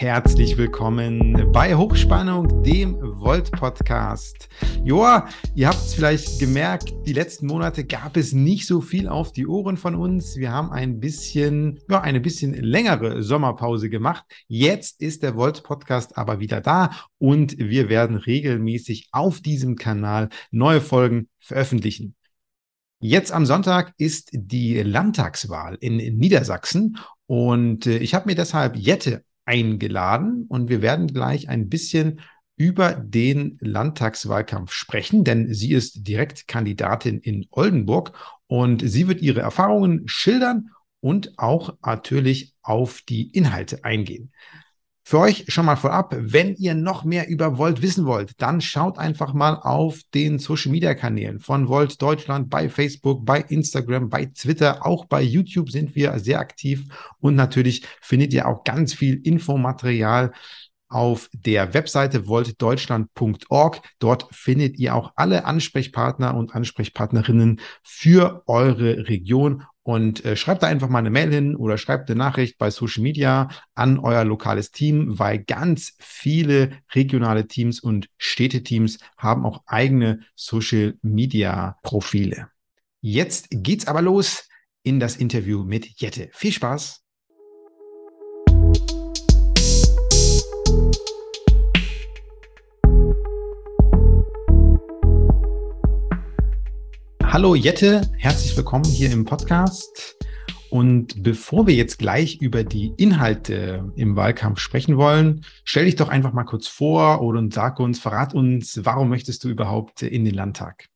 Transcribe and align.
Herzlich 0.00 0.56
willkommen 0.56 1.52
bei 1.52 1.74
Hochspannung, 1.74 2.62
dem 2.62 2.94
Volt-Podcast. 2.94 4.48
Joa, 4.82 5.28
ihr 5.54 5.68
habt 5.68 5.76
es 5.76 5.92
vielleicht 5.92 6.38
gemerkt, 6.40 6.94
die 7.06 7.12
letzten 7.12 7.46
Monate 7.46 7.84
gab 7.84 8.16
es 8.16 8.32
nicht 8.32 8.66
so 8.66 8.80
viel 8.80 9.08
auf 9.08 9.32
die 9.32 9.46
Ohren 9.46 9.76
von 9.76 9.94
uns. 9.94 10.38
Wir 10.38 10.52
haben 10.52 10.72
ein 10.72 11.00
bisschen, 11.00 11.80
ja, 11.90 12.00
eine 12.00 12.18
bisschen 12.18 12.54
längere 12.54 13.22
Sommerpause 13.22 13.90
gemacht. 13.90 14.24
Jetzt 14.48 15.02
ist 15.02 15.22
der 15.22 15.36
Volt-Podcast 15.36 16.16
aber 16.16 16.40
wieder 16.40 16.62
da 16.62 16.92
und 17.18 17.58
wir 17.58 17.90
werden 17.90 18.16
regelmäßig 18.16 19.10
auf 19.12 19.42
diesem 19.42 19.76
Kanal 19.76 20.30
neue 20.50 20.80
Folgen 20.80 21.28
veröffentlichen. 21.40 22.14
Jetzt 23.00 23.32
am 23.32 23.44
Sonntag 23.44 23.92
ist 23.98 24.30
die 24.32 24.80
Landtagswahl 24.82 25.76
in 25.78 25.98
Niedersachsen 26.16 26.96
und 27.26 27.86
äh, 27.86 27.98
ich 27.98 28.14
habe 28.14 28.30
mir 28.30 28.34
deshalb 28.34 28.76
Jette 28.76 29.24
eingeladen 29.50 30.46
und 30.48 30.68
wir 30.68 30.80
werden 30.80 31.08
gleich 31.08 31.48
ein 31.48 31.68
bisschen 31.68 32.20
über 32.56 32.92
den 32.92 33.58
Landtagswahlkampf 33.60 34.72
sprechen, 34.72 35.24
denn 35.24 35.52
sie 35.52 35.72
ist 35.72 36.06
Direktkandidatin 36.06 37.18
in 37.18 37.46
Oldenburg 37.50 38.12
und 38.46 38.88
sie 38.88 39.08
wird 39.08 39.22
ihre 39.22 39.40
Erfahrungen 39.40 40.06
schildern 40.06 40.70
und 41.00 41.36
auch 41.38 41.76
natürlich 41.84 42.54
auf 42.62 43.00
die 43.02 43.30
Inhalte 43.30 43.84
eingehen. 43.84 44.30
Für 45.02 45.18
euch 45.18 45.46
schon 45.48 45.66
mal 45.66 45.76
vorab, 45.76 46.14
wenn 46.16 46.54
ihr 46.56 46.74
noch 46.74 47.04
mehr 47.04 47.28
über 47.28 47.58
Volt 47.58 47.82
wissen 47.82 48.06
wollt, 48.06 48.40
dann 48.40 48.60
schaut 48.60 48.98
einfach 48.98 49.32
mal 49.32 49.54
auf 49.54 50.00
den 50.14 50.38
Social 50.38 50.70
Media 50.70 50.94
Kanälen 50.94 51.40
von 51.40 51.68
Volt 51.68 52.00
Deutschland 52.00 52.50
bei 52.50 52.68
Facebook, 52.68 53.24
bei 53.24 53.40
Instagram, 53.40 54.08
bei 54.08 54.26
Twitter, 54.26 54.86
auch 54.86 55.06
bei 55.06 55.22
YouTube 55.22 55.70
sind 55.70 55.94
wir 55.96 56.18
sehr 56.18 56.38
aktiv. 56.38 56.84
Und 57.18 57.34
natürlich 57.34 57.84
findet 58.00 58.32
ihr 58.32 58.46
auch 58.46 58.62
ganz 58.62 58.94
viel 58.94 59.20
Infomaterial 59.26 60.32
auf 60.90 61.30
der 61.32 61.72
Webseite 61.72 62.24
voltdeutschland.org. 62.24 63.80
Dort 63.98 64.26
findet 64.32 64.78
ihr 64.78 64.94
auch 64.94 65.12
alle 65.16 65.46
Ansprechpartner 65.46 66.34
und 66.34 66.54
Ansprechpartnerinnen 66.54 67.60
für 67.82 68.42
eure 68.46 69.08
Region 69.08 69.64
und 69.82 70.24
äh, 70.24 70.36
schreibt 70.36 70.62
da 70.62 70.66
einfach 70.66 70.88
mal 70.88 70.98
eine 70.98 71.10
Mail 71.10 71.32
hin 71.32 71.56
oder 71.56 71.78
schreibt 71.78 72.10
eine 72.10 72.18
Nachricht 72.18 72.58
bei 72.58 72.70
Social 72.70 73.02
Media 73.02 73.48
an 73.74 73.98
euer 73.98 74.24
lokales 74.24 74.70
Team, 74.70 75.18
weil 75.18 75.38
ganz 75.38 75.94
viele 75.98 76.78
regionale 76.94 77.46
Teams 77.46 77.80
und 77.80 78.08
Städteteams 78.18 78.98
haben 79.16 79.46
auch 79.46 79.62
eigene 79.66 80.20
Social 80.34 80.98
Media 81.02 81.78
Profile. 81.82 82.48
Jetzt 83.00 83.48
geht's 83.50 83.86
aber 83.86 84.02
los 84.02 84.48
in 84.82 85.00
das 85.00 85.16
Interview 85.16 85.64
mit 85.64 85.86
Jette. 86.00 86.28
Viel 86.32 86.52
Spaß! 86.52 86.99
Hallo 97.40 97.54
Jette, 97.54 98.02
herzlich 98.18 98.54
willkommen 98.54 98.84
hier 98.84 99.10
im 99.10 99.24
Podcast. 99.24 100.14
Und 100.68 101.22
bevor 101.22 101.66
wir 101.66 101.72
jetzt 101.72 101.98
gleich 101.98 102.36
über 102.42 102.64
die 102.64 102.92
Inhalte 102.98 103.90
im 103.96 104.14
Wahlkampf 104.14 104.60
sprechen 104.60 104.98
wollen, 104.98 105.46
stell 105.64 105.86
dich 105.86 105.96
doch 105.96 106.10
einfach 106.10 106.34
mal 106.34 106.44
kurz 106.44 106.68
vor 106.68 107.22
oder 107.22 107.42
sag 107.50 107.80
uns, 107.80 107.98
verrat 107.98 108.34
uns, 108.34 108.84
warum 108.84 109.08
möchtest 109.08 109.42
du 109.42 109.48
überhaupt 109.48 110.02
in 110.02 110.26
den 110.26 110.34
Landtag? 110.34 110.88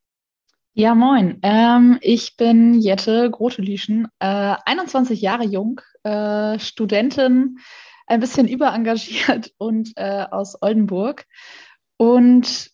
Ja, 0.75 0.95
moin. 0.95 1.39
Ähm, 1.41 1.97
ich 2.03 2.36
bin 2.36 2.75
Jette 2.75 3.31
Grotelüschen, 3.31 4.08
äh, 4.19 4.55
21 4.67 5.23
Jahre 5.23 5.47
jung, 5.47 5.81
äh, 6.03 6.58
Studentin, 6.58 7.56
ein 8.06 8.20
bisschen 8.20 8.48
überengagiert 8.48 9.55
und 9.56 9.92
äh, 9.97 10.27
aus 10.31 10.61
Oldenburg. 10.61 11.25
Und 11.97 12.73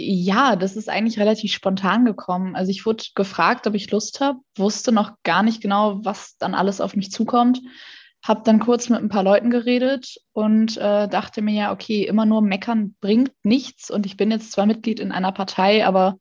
ja, 0.00 0.54
das 0.54 0.76
ist 0.76 0.88
eigentlich 0.88 1.18
relativ 1.18 1.52
spontan 1.52 2.04
gekommen. 2.04 2.54
Also 2.54 2.70
ich 2.70 2.86
wurde 2.86 3.02
gefragt, 3.16 3.66
ob 3.66 3.74
ich 3.74 3.90
Lust 3.90 4.20
habe, 4.20 4.38
wusste 4.56 4.92
noch 4.92 5.12
gar 5.24 5.42
nicht 5.42 5.60
genau, 5.60 6.04
was 6.04 6.36
dann 6.38 6.54
alles 6.54 6.80
auf 6.80 6.94
mich 6.94 7.10
zukommt. 7.10 7.60
Habe 8.24 8.42
dann 8.44 8.60
kurz 8.60 8.88
mit 8.88 9.00
ein 9.00 9.08
paar 9.08 9.24
Leuten 9.24 9.50
geredet 9.50 10.16
und 10.32 10.76
äh, 10.76 11.08
dachte 11.08 11.42
mir 11.42 11.54
ja, 11.54 11.72
okay, 11.72 12.04
immer 12.04 12.26
nur 12.26 12.42
meckern 12.42 12.94
bringt 13.00 13.32
nichts. 13.42 13.90
Und 13.90 14.06
ich 14.06 14.16
bin 14.16 14.30
jetzt 14.30 14.52
zwar 14.52 14.66
Mitglied 14.66 15.00
in 15.00 15.10
einer 15.10 15.32
Partei, 15.32 15.84
aber 15.84 16.18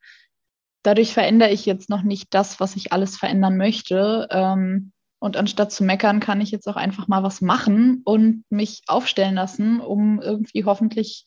dadurch 0.82 1.14
verändere 1.14 1.52
ich 1.52 1.66
jetzt 1.68 1.90
noch 1.90 2.02
nicht 2.02 2.34
das, 2.34 2.60
was 2.60 2.76
ich 2.76 2.94
alles 2.94 3.16
verändern 3.16 3.58
möchte. 3.58 4.28
Ähm, 4.32 4.92
und 5.20 5.38
anstatt 5.38 5.72
zu 5.72 5.84
meckern, 5.84 6.20
kann 6.20 6.42
ich 6.42 6.50
jetzt 6.50 6.68
auch 6.68 6.78
einfach 6.78 7.08
mal 7.08 7.22
was 7.22 7.42
machen 7.42 8.02
und 8.06 8.44
mich 8.50 8.82
aufstellen 8.88 9.36
lassen, 9.36 9.80
um 9.82 10.20
irgendwie 10.20 10.66
hoffentlich 10.66 11.26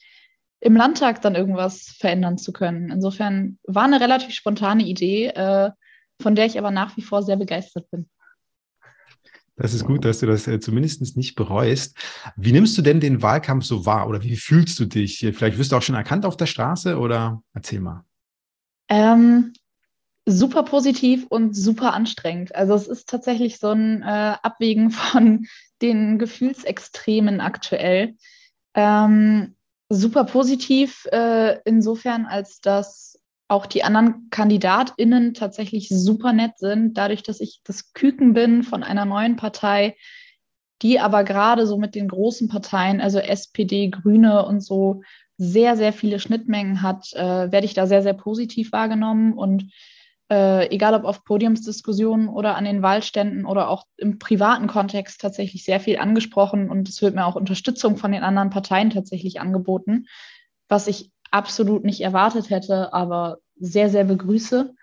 im 0.61 0.77
Landtag 0.77 1.23
dann 1.23 1.35
irgendwas 1.35 1.95
verändern 1.99 2.39
zu 2.39 2.53
können. 2.53 2.91
Insofern 2.91 3.59
war 3.65 3.85
eine 3.85 4.01
relativ 4.01 4.35
spontane 4.35 4.85
Idee, 4.85 5.29
äh, 5.29 5.71
von 6.21 6.35
der 6.35 6.47
ich 6.47 6.59
aber 6.59 6.71
nach 6.71 6.97
wie 6.97 7.03
vor 7.03 7.23
sehr 7.23 7.37
begeistert 7.37 7.91
bin. 7.91 8.09
Das 9.57 9.75
ist 9.75 9.85
gut, 9.85 10.07
dass 10.07 10.21
du 10.21 10.27
das 10.27 10.47
äh, 10.47 10.59
zumindest 10.59 11.17
nicht 11.17 11.35
bereust. 11.35 11.97
Wie 12.37 12.53
nimmst 12.53 12.79
du 12.79 12.83
denn 12.83 13.01
den 13.01 13.21
Wahlkampf 13.21 13.65
so 13.65 13.85
wahr 13.85 14.09
oder 14.09 14.23
wie 14.23 14.37
fühlst 14.37 14.79
du 14.81 14.87
dich? 14.87 15.19
Vielleicht 15.19 15.59
wirst 15.59 15.73
du 15.73 15.77
auch 15.77 15.83
schon 15.83 15.95
erkannt 15.95 16.25
auf 16.25 16.37
der 16.37 16.47
Straße 16.47 16.99
oder 16.99 17.43
erzähl 17.53 17.81
mal. 17.81 18.05
Ähm, 18.89 19.53
super 20.27 20.63
positiv 20.63 21.27
und 21.29 21.55
super 21.55 21.93
anstrengend. 21.93 22.55
Also 22.55 22.75
es 22.75 22.87
ist 22.87 23.09
tatsächlich 23.09 23.59
so 23.59 23.69
ein 23.69 24.03
äh, 24.03 24.37
Abwägen 24.43 24.91
von 24.91 25.47
den 25.83 26.19
Gefühlsextremen 26.19 27.41
aktuell. 27.41 28.17
Ähm, 28.75 29.57
super 29.91 30.25
positiv 30.25 31.07
äh, 31.13 31.59
insofern, 31.65 32.25
als 32.25 32.61
dass 32.61 33.19
auch 33.49 33.67
die 33.67 33.83
anderen 33.83 34.29
KandidatInnen 34.31 35.35
tatsächlich 35.35 35.89
super 35.89 36.33
nett 36.33 36.59
sind, 36.59 36.97
dadurch, 36.97 37.25
dass 37.25 37.41
ich 37.41 37.61
das 37.65 37.93
Küken 37.93 38.33
bin 38.33 38.63
von 38.63 38.85
einer 38.85 39.05
neuen 39.05 39.35
Partei, 39.35 39.97
die 40.83 41.01
aber 41.01 41.25
gerade 41.25 41.67
so 41.67 41.77
mit 41.77 41.97
den 41.97 42.07
großen 42.07 42.49
Parteien, 42.49 43.01
also 43.01 43.19
SPD, 43.19 43.89
Grüne 43.89 44.47
und 44.47 44.61
so, 44.61 45.03
sehr, 45.37 45.77
sehr 45.77 45.93
viele 45.93 46.21
Schnittmengen 46.21 46.83
hat, 46.83 47.13
äh, 47.15 47.51
werde 47.51 47.65
ich 47.65 47.75
da 47.75 47.87
sehr, 47.87 48.03
sehr 48.03 48.15
positiv 48.15 48.73
wahrgenommen. 48.73 49.33
Und 49.33 49.73
äh, 50.31 50.69
egal 50.73 50.95
ob 50.95 51.05
auf 51.05 51.25
Podiumsdiskussionen 51.25 52.29
oder 52.29 52.57
an 52.57 52.65
den 52.65 52.83
Wahlständen 52.83 53.45
oder 53.45 53.69
auch 53.69 53.85
im 53.97 54.19
privaten 54.19 54.69
Kontext 54.69 55.21
tatsächlich 55.21 55.65
sehr 55.65 55.81
viel 55.81 55.99
angesprochen 55.99 56.71
und 56.71 56.89
es 56.89 57.03
wird 57.03 57.15
mir 57.15 57.27
auch 57.27 57.35
Unterstützung 57.35 57.97
von 57.97 58.13
den 58.13 58.23
anderen 58.23 58.51
Parteien 58.51 58.91
tatsächlich 58.91 59.41
angeboten, 59.41 60.07
was 60.69 60.87
ich 60.87 61.11
absolut 61.33 61.85
nicht 61.85 62.01
erwartet 62.01 62.51
hätte, 62.51 62.93
aber 62.93 63.39
sehr, 63.57 63.91
sehr 63.91 64.05
begrüße. 64.05 64.75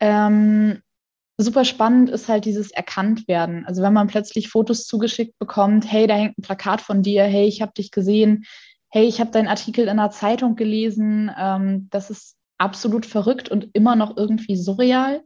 Ähm, 0.00 0.82
super 1.36 1.64
spannend 1.64 2.10
ist 2.10 2.28
halt 2.28 2.44
dieses 2.44 2.72
Erkanntwerden. 2.72 3.64
Also 3.66 3.82
wenn 3.82 3.92
man 3.92 4.08
plötzlich 4.08 4.48
Fotos 4.48 4.86
zugeschickt 4.86 5.38
bekommt, 5.38 5.90
hey, 5.90 6.06
da 6.06 6.14
hängt 6.14 6.36
ein 6.36 6.42
Plakat 6.42 6.80
von 6.80 7.02
dir, 7.02 7.24
hey, 7.24 7.46
ich 7.46 7.62
habe 7.62 7.72
dich 7.72 7.92
gesehen, 7.92 8.44
hey, 8.88 9.06
ich 9.06 9.20
habe 9.20 9.30
deinen 9.30 9.48
Artikel 9.48 9.86
in 9.86 9.98
der 9.98 10.10
Zeitung 10.10 10.56
gelesen, 10.56 11.30
ähm, 11.38 11.88
das 11.90 12.10
ist 12.10 12.36
absolut 12.60 13.06
verrückt 13.06 13.48
und 13.48 13.68
immer 13.72 13.96
noch 13.96 14.16
irgendwie 14.16 14.56
surreal. 14.56 15.22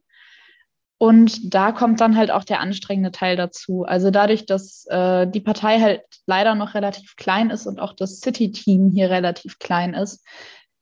Und 0.98 1.52
da 1.52 1.72
kommt 1.72 2.00
dann 2.00 2.16
halt 2.16 2.30
auch 2.30 2.44
der 2.44 2.60
anstrengende 2.60 3.10
Teil 3.10 3.36
dazu. 3.36 3.84
Also 3.84 4.10
dadurch, 4.10 4.46
dass 4.46 4.86
äh, 4.86 5.26
die 5.26 5.40
Partei 5.40 5.80
halt 5.80 6.02
leider 6.26 6.54
noch 6.54 6.74
relativ 6.74 7.16
klein 7.16 7.50
ist 7.50 7.66
und 7.66 7.80
auch 7.80 7.92
das 7.92 8.20
City-Team 8.20 8.90
hier 8.92 9.10
relativ 9.10 9.58
klein 9.58 9.92
ist, 9.92 10.24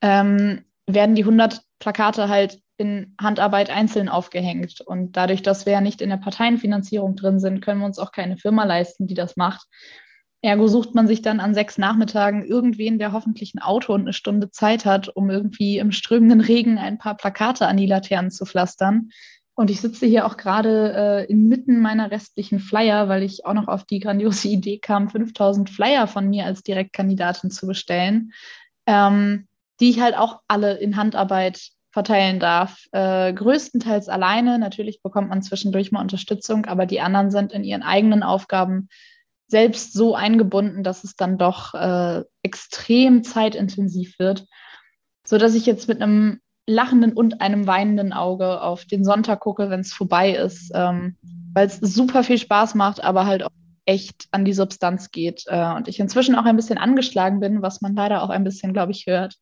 ähm, 0.02 0.64
werden 0.86 1.14
die 1.14 1.22
100 1.22 1.62
Plakate 1.78 2.28
halt 2.28 2.60
in 2.76 3.14
Handarbeit 3.20 3.70
einzeln 3.70 4.08
aufgehängt. 4.08 4.80
Und 4.82 5.16
dadurch, 5.16 5.42
dass 5.42 5.66
wir 5.66 5.72
ja 5.72 5.80
nicht 5.80 6.02
in 6.02 6.10
der 6.10 6.18
Parteienfinanzierung 6.18 7.16
drin 7.16 7.40
sind, 7.40 7.60
können 7.60 7.80
wir 7.80 7.86
uns 7.86 7.98
auch 7.98 8.12
keine 8.12 8.36
Firma 8.36 8.64
leisten, 8.64 9.06
die 9.06 9.14
das 9.14 9.36
macht. 9.36 9.66
Ergo 10.44 10.66
sucht 10.66 10.94
man 10.96 11.06
sich 11.06 11.22
dann 11.22 11.38
an 11.38 11.54
sechs 11.54 11.78
Nachmittagen 11.78 12.44
irgendwen, 12.44 12.98
der 12.98 13.12
hoffentlich 13.12 13.54
ein 13.54 13.62
Auto 13.62 13.94
und 13.94 14.02
eine 14.02 14.12
Stunde 14.12 14.50
Zeit 14.50 14.84
hat, 14.84 15.08
um 15.08 15.30
irgendwie 15.30 15.78
im 15.78 15.92
strömenden 15.92 16.40
Regen 16.40 16.78
ein 16.78 16.98
paar 16.98 17.16
Plakate 17.16 17.68
an 17.68 17.76
die 17.76 17.86
Laternen 17.86 18.32
zu 18.32 18.44
pflastern. 18.44 19.10
Und 19.54 19.70
ich 19.70 19.80
sitze 19.80 20.06
hier 20.06 20.26
auch 20.26 20.36
gerade 20.36 20.92
äh, 20.94 21.30
inmitten 21.30 21.78
meiner 21.78 22.10
restlichen 22.10 22.58
Flyer, 22.58 23.08
weil 23.08 23.22
ich 23.22 23.46
auch 23.46 23.54
noch 23.54 23.68
auf 23.68 23.84
die 23.84 24.00
grandiose 24.00 24.48
Idee 24.48 24.78
kam, 24.78 25.08
5000 25.08 25.70
Flyer 25.70 26.08
von 26.08 26.28
mir 26.28 26.46
als 26.46 26.64
Direktkandidatin 26.64 27.50
zu 27.50 27.68
bestellen, 27.68 28.32
ähm, 28.86 29.46
die 29.78 29.90
ich 29.90 30.00
halt 30.00 30.16
auch 30.16 30.40
alle 30.48 30.74
in 30.78 30.96
Handarbeit 30.96 31.70
verteilen 31.92 32.40
darf. 32.40 32.86
Äh, 32.90 33.32
größtenteils 33.32 34.08
alleine. 34.08 34.58
Natürlich 34.58 35.02
bekommt 35.02 35.28
man 35.28 35.42
zwischendurch 35.42 35.92
mal 35.92 36.00
Unterstützung, 36.00 36.66
aber 36.66 36.86
die 36.86 37.00
anderen 37.00 37.30
sind 37.30 37.52
in 37.52 37.62
ihren 37.62 37.82
eigenen 37.82 38.22
Aufgaben 38.22 38.88
selbst 39.52 39.92
so 39.92 40.16
eingebunden, 40.16 40.82
dass 40.82 41.04
es 41.04 41.14
dann 41.14 41.38
doch 41.38 41.74
äh, 41.74 42.24
extrem 42.42 43.22
zeitintensiv 43.22 44.18
wird, 44.18 44.46
so 45.24 45.38
dass 45.38 45.54
ich 45.54 45.66
jetzt 45.66 45.86
mit 45.86 46.02
einem 46.02 46.40
lachenden 46.66 47.12
und 47.12 47.40
einem 47.40 47.66
weinenden 47.66 48.12
Auge 48.12 48.62
auf 48.62 48.86
den 48.86 49.04
Sonntag 49.04 49.40
gucke, 49.40 49.68
wenn 49.68 49.80
es 49.80 49.92
vorbei 49.92 50.32
ist, 50.34 50.72
ähm, 50.74 51.16
weil 51.52 51.66
es 51.66 51.76
super 51.76 52.24
viel 52.24 52.38
Spaß 52.38 52.74
macht, 52.74 53.04
aber 53.04 53.26
halt 53.26 53.44
auch 53.44 53.50
echt 53.84 54.26
an 54.30 54.44
die 54.44 54.54
Substanz 54.54 55.10
geht 55.10 55.44
äh, 55.48 55.74
und 55.74 55.86
ich 55.86 56.00
inzwischen 56.00 56.34
auch 56.34 56.44
ein 56.44 56.56
bisschen 56.56 56.78
angeschlagen 56.78 57.40
bin, 57.40 57.60
was 57.60 57.82
man 57.82 57.94
leider 57.94 58.22
auch 58.22 58.30
ein 58.30 58.44
bisschen, 58.44 58.72
glaube 58.72 58.92
ich, 58.92 59.06
hört. 59.06 59.36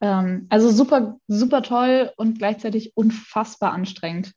Ähm, 0.00 0.46
also 0.48 0.70
super, 0.70 1.18
super 1.28 1.62
toll 1.62 2.10
und 2.16 2.38
gleichzeitig 2.38 2.96
unfassbar 2.96 3.72
anstrengend. 3.72 4.32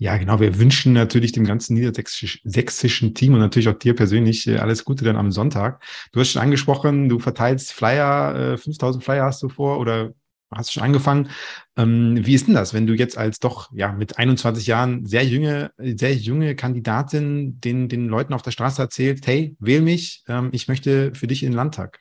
Ja, 0.00 0.16
genau. 0.16 0.38
Wir 0.38 0.58
wünschen 0.58 0.92
natürlich 0.92 1.32
dem 1.32 1.44
ganzen 1.44 1.74
niedersächsischen 1.74 3.14
Team 3.14 3.34
und 3.34 3.40
natürlich 3.40 3.68
auch 3.68 3.78
dir 3.78 3.96
persönlich 3.96 4.46
äh, 4.46 4.58
alles 4.58 4.84
Gute 4.84 5.04
dann 5.04 5.16
am 5.16 5.32
Sonntag. 5.32 5.82
Du 6.12 6.20
hast 6.20 6.30
schon 6.30 6.42
angesprochen, 6.42 7.08
du 7.08 7.18
verteilst 7.18 7.72
Flyer, 7.72 8.56
5000 8.56 9.02
äh, 9.02 9.04
Flyer 9.04 9.24
hast 9.24 9.42
du 9.42 9.48
vor 9.48 9.80
oder 9.80 10.12
hast 10.52 10.72
schon 10.72 10.84
angefangen. 10.84 11.30
Ähm, 11.76 12.18
wie 12.24 12.34
ist 12.34 12.46
denn 12.46 12.54
das, 12.54 12.74
wenn 12.74 12.86
du 12.86 12.94
jetzt 12.94 13.18
als 13.18 13.40
doch 13.40 13.70
ja 13.72 13.92
mit 13.92 14.18
21 14.18 14.68
Jahren 14.68 15.04
sehr 15.04 15.24
junge, 15.24 15.72
sehr 15.78 16.14
junge 16.14 16.54
Kandidatin 16.54 17.60
den, 17.60 17.88
den 17.88 18.06
Leuten 18.06 18.34
auf 18.34 18.42
der 18.42 18.52
Straße 18.52 18.80
erzählt, 18.80 19.26
hey, 19.26 19.56
wähl 19.58 19.80
mich, 19.80 20.22
ähm, 20.28 20.50
ich 20.52 20.68
möchte 20.68 21.12
für 21.14 21.26
dich 21.26 21.42
in 21.42 21.50
den 21.50 21.56
Landtag? 21.56 21.98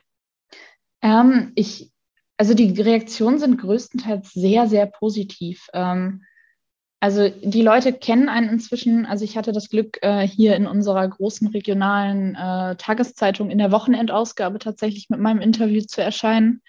Ähm, 1.02 1.52
ich, 1.56 1.92
also 2.38 2.54
die 2.54 2.80
Reaktionen 2.80 3.40
sind 3.40 3.60
größtenteils 3.60 4.34
sehr, 4.34 4.68
sehr 4.68 4.86
positiv. 4.86 5.68
Ähm, 5.74 6.22
also 7.00 7.30
die 7.30 7.62
Leute 7.62 7.94
kennen 7.94 8.28
einen 8.28 8.50
inzwischen. 8.50 9.06
Also 9.06 9.24
ich 9.24 9.38
hatte 9.38 9.52
das 9.52 9.70
Glück, 9.70 10.00
äh, 10.02 10.28
hier 10.28 10.56
in 10.56 10.66
unserer 10.66 11.08
großen 11.08 11.48
regionalen 11.50 12.36
äh, 12.36 12.76
Tageszeitung 12.76 13.52
in 13.52 13.60
der 13.60 13.72
Wochenendausgabe 13.72 14.58
tatsächlich 14.58 15.10
mit 15.10 15.20
meinem 15.20 15.42
Interview 15.42 15.82
zu 15.82 16.02
erscheinen. 16.02 16.62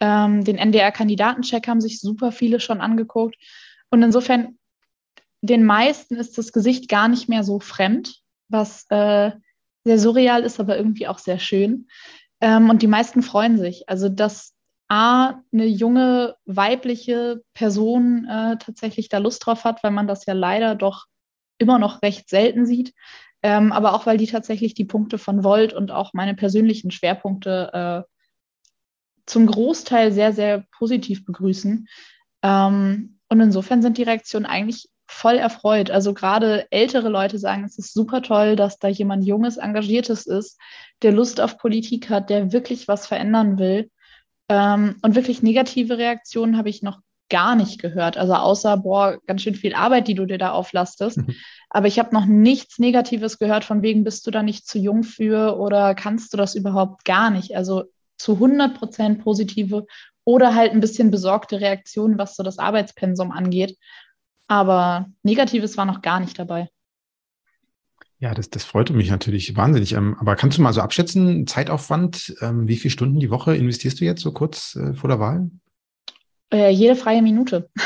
Ähm, 0.00 0.42
den 0.42 0.56
NDR-Kandidatencheck 0.56 1.68
haben 1.68 1.82
sich 1.82 2.00
super 2.00 2.32
viele 2.32 2.60
schon 2.60 2.80
angeguckt. 2.80 3.36
Und 3.90 4.02
insofern, 4.02 4.58
den 5.42 5.64
meisten 5.64 6.16
ist 6.16 6.38
das 6.38 6.52
Gesicht 6.52 6.88
gar 6.88 7.08
nicht 7.08 7.28
mehr 7.28 7.44
so 7.44 7.60
fremd, 7.60 8.22
was 8.48 8.86
äh, 8.88 9.32
sehr 9.84 9.98
surreal 9.98 10.42
ist, 10.44 10.60
aber 10.60 10.78
irgendwie 10.78 11.08
auch 11.08 11.18
sehr 11.18 11.38
schön. 11.38 11.88
Ähm, 12.40 12.70
und 12.70 12.80
die 12.80 12.86
meisten 12.86 13.22
freuen 13.22 13.58
sich. 13.58 13.88
Also, 13.88 14.08
dass 14.08 14.53
A, 14.88 15.40
eine 15.52 15.66
junge 15.66 16.36
weibliche 16.44 17.42
Person 17.54 18.26
äh, 18.28 18.56
tatsächlich 18.58 19.08
da 19.08 19.18
Lust 19.18 19.44
drauf 19.46 19.64
hat, 19.64 19.82
weil 19.82 19.90
man 19.90 20.06
das 20.06 20.26
ja 20.26 20.34
leider 20.34 20.74
doch 20.74 21.06
immer 21.58 21.78
noch 21.78 22.02
recht 22.02 22.28
selten 22.28 22.66
sieht. 22.66 22.92
Ähm, 23.42 23.72
aber 23.72 23.94
auch 23.94 24.06
weil 24.06 24.16
die 24.16 24.26
tatsächlich 24.26 24.74
die 24.74 24.84
Punkte 24.84 25.18
von 25.18 25.44
Volt 25.44 25.72
und 25.72 25.90
auch 25.90 26.12
meine 26.14 26.34
persönlichen 26.34 26.90
Schwerpunkte 26.90 28.04
äh, 28.06 28.14
zum 29.26 29.46
Großteil 29.46 30.12
sehr, 30.12 30.32
sehr 30.32 30.64
positiv 30.72 31.24
begrüßen. 31.24 31.86
Ähm, 32.42 33.18
und 33.28 33.40
insofern 33.40 33.82
sind 33.82 33.98
die 33.98 34.02
Reaktionen 34.02 34.46
eigentlich 34.46 34.88
voll 35.06 35.36
erfreut. 35.36 35.90
Also 35.90 36.14
gerade 36.14 36.66
ältere 36.70 37.08
Leute 37.08 37.38
sagen, 37.38 37.64
es 37.64 37.78
ist 37.78 37.92
super 37.92 38.22
toll, 38.22 38.56
dass 38.56 38.78
da 38.78 38.88
jemand 38.88 39.26
Junges, 39.26 39.56
Engagiertes 39.56 40.26
ist, 40.26 40.58
der 41.02 41.12
Lust 41.12 41.40
auf 41.40 41.58
Politik 41.58 42.10
hat, 42.10 42.30
der 42.30 42.52
wirklich 42.52 42.88
was 42.88 43.06
verändern 43.06 43.58
will. 43.58 43.90
Ähm, 44.48 44.96
und 45.02 45.14
wirklich 45.14 45.42
negative 45.42 45.98
Reaktionen 45.98 46.56
habe 46.56 46.68
ich 46.68 46.82
noch 46.82 47.00
gar 47.30 47.56
nicht 47.56 47.80
gehört. 47.80 48.16
Also 48.16 48.34
außer, 48.34 48.76
boah, 48.76 49.18
ganz 49.26 49.42
schön 49.42 49.54
viel 49.54 49.74
Arbeit, 49.74 50.08
die 50.08 50.14
du 50.14 50.26
dir 50.26 50.38
da 50.38 50.52
auflastest. 50.52 51.18
Mhm. 51.18 51.34
Aber 51.70 51.86
ich 51.86 51.98
habe 51.98 52.14
noch 52.14 52.26
nichts 52.26 52.78
Negatives 52.78 53.38
gehört, 53.38 53.64
von 53.64 53.82
wegen 53.82 54.04
bist 54.04 54.26
du 54.26 54.30
da 54.30 54.42
nicht 54.42 54.66
zu 54.66 54.78
jung 54.78 55.02
für 55.02 55.58
oder 55.58 55.94
kannst 55.94 56.32
du 56.32 56.36
das 56.36 56.54
überhaupt 56.54 57.04
gar 57.04 57.30
nicht. 57.30 57.56
Also 57.56 57.84
zu 58.18 58.34
100 58.34 58.78
Prozent 58.78 59.22
positive 59.24 59.86
oder 60.24 60.54
halt 60.54 60.72
ein 60.72 60.80
bisschen 60.80 61.10
besorgte 61.10 61.60
Reaktionen, 61.60 62.18
was 62.18 62.36
so 62.36 62.42
das 62.42 62.58
Arbeitspensum 62.58 63.32
angeht. 63.32 63.76
Aber 64.46 65.06
Negatives 65.22 65.76
war 65.76 65.86
noch 65.86 66.02
gar 66.02 66.20
nicht 66.20 66.38
dabei. 66.38 66.68
Ja, 68.20 68.32
das, 68.32 68.48
das 68.48 68.64
freut 68.64 68.90
mich 68.90 69.10
natürlich 69.10 69.56
wahnsinnig. 69.56 69.92
Ähm, 69.92 70.16
aber 70.18 70.36
kannst 70.36 70.58
du 70.58 70.62
mal 70.62 70.72
so 70.72 70.80
abschätzen, 70.80 71.46
Zeitaufwand, 71.46 72.34
ähm, 72.40 72.68
wie 72.68 72.76
viele 72.76 72.92
Stunden 72.92 73.20
die 73.20 73.30
Woche 73.30 73.56
investierst 73.56 74.00
du 74.00 74.04
jetzt 74.04 74.22
so 74.22 74.32
kurz 74.32 74.76
äh, 74.76 74.94
vor 74.94 75.08
der 75.08 75.20
Wahl? 75.20 75.50
Äh, 76.52 76.70
jede 76.70 76.96
freie 76.96 77.22
Minute. 77.22 77.68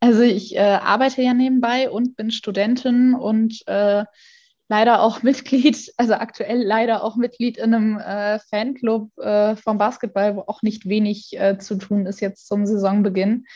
Also 0.00 0.20
ich 0.20 0.54
äh, 0.54 0.58
arbeite 0.58 1.22
ja 1.22 1.32
nebenbei 1.32 1.88
und 1.88 2.14
bin 2.14 2.30
Studentin 2.30 3.14
und 3.14 3.66
äh, 3.66 4.04
leider 4.68 5.00
auch 5.00 5.22
Mitglied, 5.22 5.94
also 5.96 6.12
aktuell 6.12 6.62
leider 6.62 7.02
auch 7.02 7.16
Mitglied 7.16 7.56
in 7.56 7.72
einem 7.72 7.98
äh, 7.98 8.38
Fanclub 8.50 9.16
äh, 9.16 9.56
vom 9.56 9.78
Basketball, 9.78 10.36
wo 10.36 10.40
auch 10.42 10.60
nicht 10.60 10.86
wenig 10.86 11.38
zu 11.58 11.76
tun 11.76 12.04
ist 12.04 12.20
jetzt 12.20 12.46
zum 12.48 12.66
Saisonbeginn. 12.66 13.46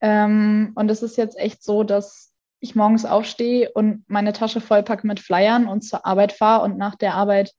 Ähm, 0.00 0.72
und 0.74 0.90
es 0.90 1.02
ist 1.02 1.18
jetzt 1.18 1.38
echt 1.38 1.62
so, 1.62 1.84
dass 1.84 2.29
ich 2.60 2.74
morgens 2.74 3.04
aufstehe 3.04 3.70
und 3.72 4.04
meine 4.08 4.32
Tasche 4.32 4.60
vollpacke 4.60 5.06
mit 5.06 5.20
Flyern 5.20 5.66
und 5.66 5.82
zur 5.82 6.06
Arbeit 6.06 6.32
fahre 6.32 6.64
und 6.64 6.78
nach 6.78 6.94
der 6.94 7.14
Arbeit 7.14 7.52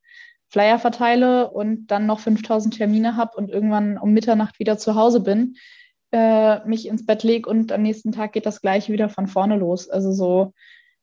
Flyer 0.49 0.79
verteile 0.79 1.49
und 1.49 1.87
dann 1.87 2.05
noch 2.05 2.19
5000 2.19 2.75
Termine 2.75 3.15
habe 3.15 3.37
und 3.37 3.49
irgendwann 3.49 3.97
um 3.97 4.11
Mitternacht 4.11 4.59
wieder 4.59 4.77
zu 4.77 4.95
Hause 4.95 5.21
bin, 5.21 5.55
äh, 6.11 6.65
mich 6.67 6.87
ins 6.87 7.05
Bett 7.05 7.23
lege 7.23 7.49
und 7.49 7.71
am 7.71 7.81
nächsten 7.81 8.11
Tag 8.11 8.33
geht 8.33 8.45
das 8.45 8.61
gleiche 8.61 8.91
wieder 8.91 9.09
von 9.09 9.27
vorne 9.27 9.55
los. 9.55 9.89
Also 9.89 10.11
so 10.11 10.53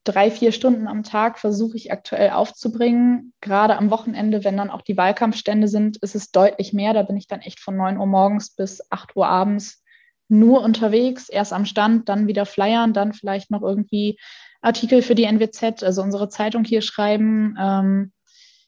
drei, 0.04 0.30
vier 0.30 0.52
Stunden 0.52 0.86
am 0.86 1.02
Tag 1.02 1.38
versuche 1.38 1.76
ich 1.76 1.92
aktuell 1.92 2.30
aufzubringen. 2.30 3.32
Gerade 3.40 3.76
am 3.76 3.90
Wochenende, 3.90 4.44
wenn 4.44 4.56
dann 4.56 4.70
auch 4.70 4.82
die 4.82 4.96
Wahlkampfstände 4.96 5.66
sind, 5.66 5.96
ist 5.98 6.14
es 6.14 6.30
deutlich 6.30 6.72
mehr. 6.72 6.92
Da 6.92 7.02
bin 7.02 7.16
ich 7.16 7.26
dann 7.26 7.40
echt 7.40 7.60
von 7.60 7.76
9 7.76 7.98
Uhr 7.98 8.06
morgens 8.06 8.54
bis 8.54 8.82
8 8.90 9.16
Uhr 9.16 9.26
abends 9.26 9.82
nur 10.28 10.62
unterwegs, 10.62 11.28
erst 11.28 11.52
am 11.52 11.64
Stand, 11.64 12.08
dann 12.08 12.26
wieder 12.26 12.46
flyern, 12.46 12.92
dann 12.92 13.12
vielleicht 13.12 13.50
noch 13.50 13.62
irgendwie 13.62 14.18
Artikel 14.60 15.02
für 15.02 15.14
die 15.14 15.24
NWZ, 15.24 15.82
also 15.82 16.02
unsere 16.02 16.28
Zeitung 16.28 16.64
hier 16.64 16.82
schreiben. 16.82 17.56
Ähm, 17.58 18.12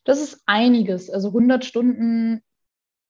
das 0.05 0.21
ist 0.21 0.43
einiges. 0.47 1.11
Also 1.11 1.29
100 1.29 1.65
Stunden 1.65 2.43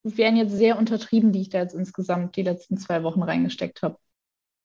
wären 0.02 0.37
jetzt 0.37 0.52
sehr 0.52 0.79
untertrieben, 0.79 1.32
die 1.32 1.43
ich 1.43 1.50
da 1.50 1.58
jetzt 1.58 1.75
insgesamt 1.75 2.37
die 2.37 2.43
letzten 2.43 2.76
zwei 2.79 3.02
Wochen 3.02 3.23
reingesteckt 3.23 3.82
habe. 3.82 3.99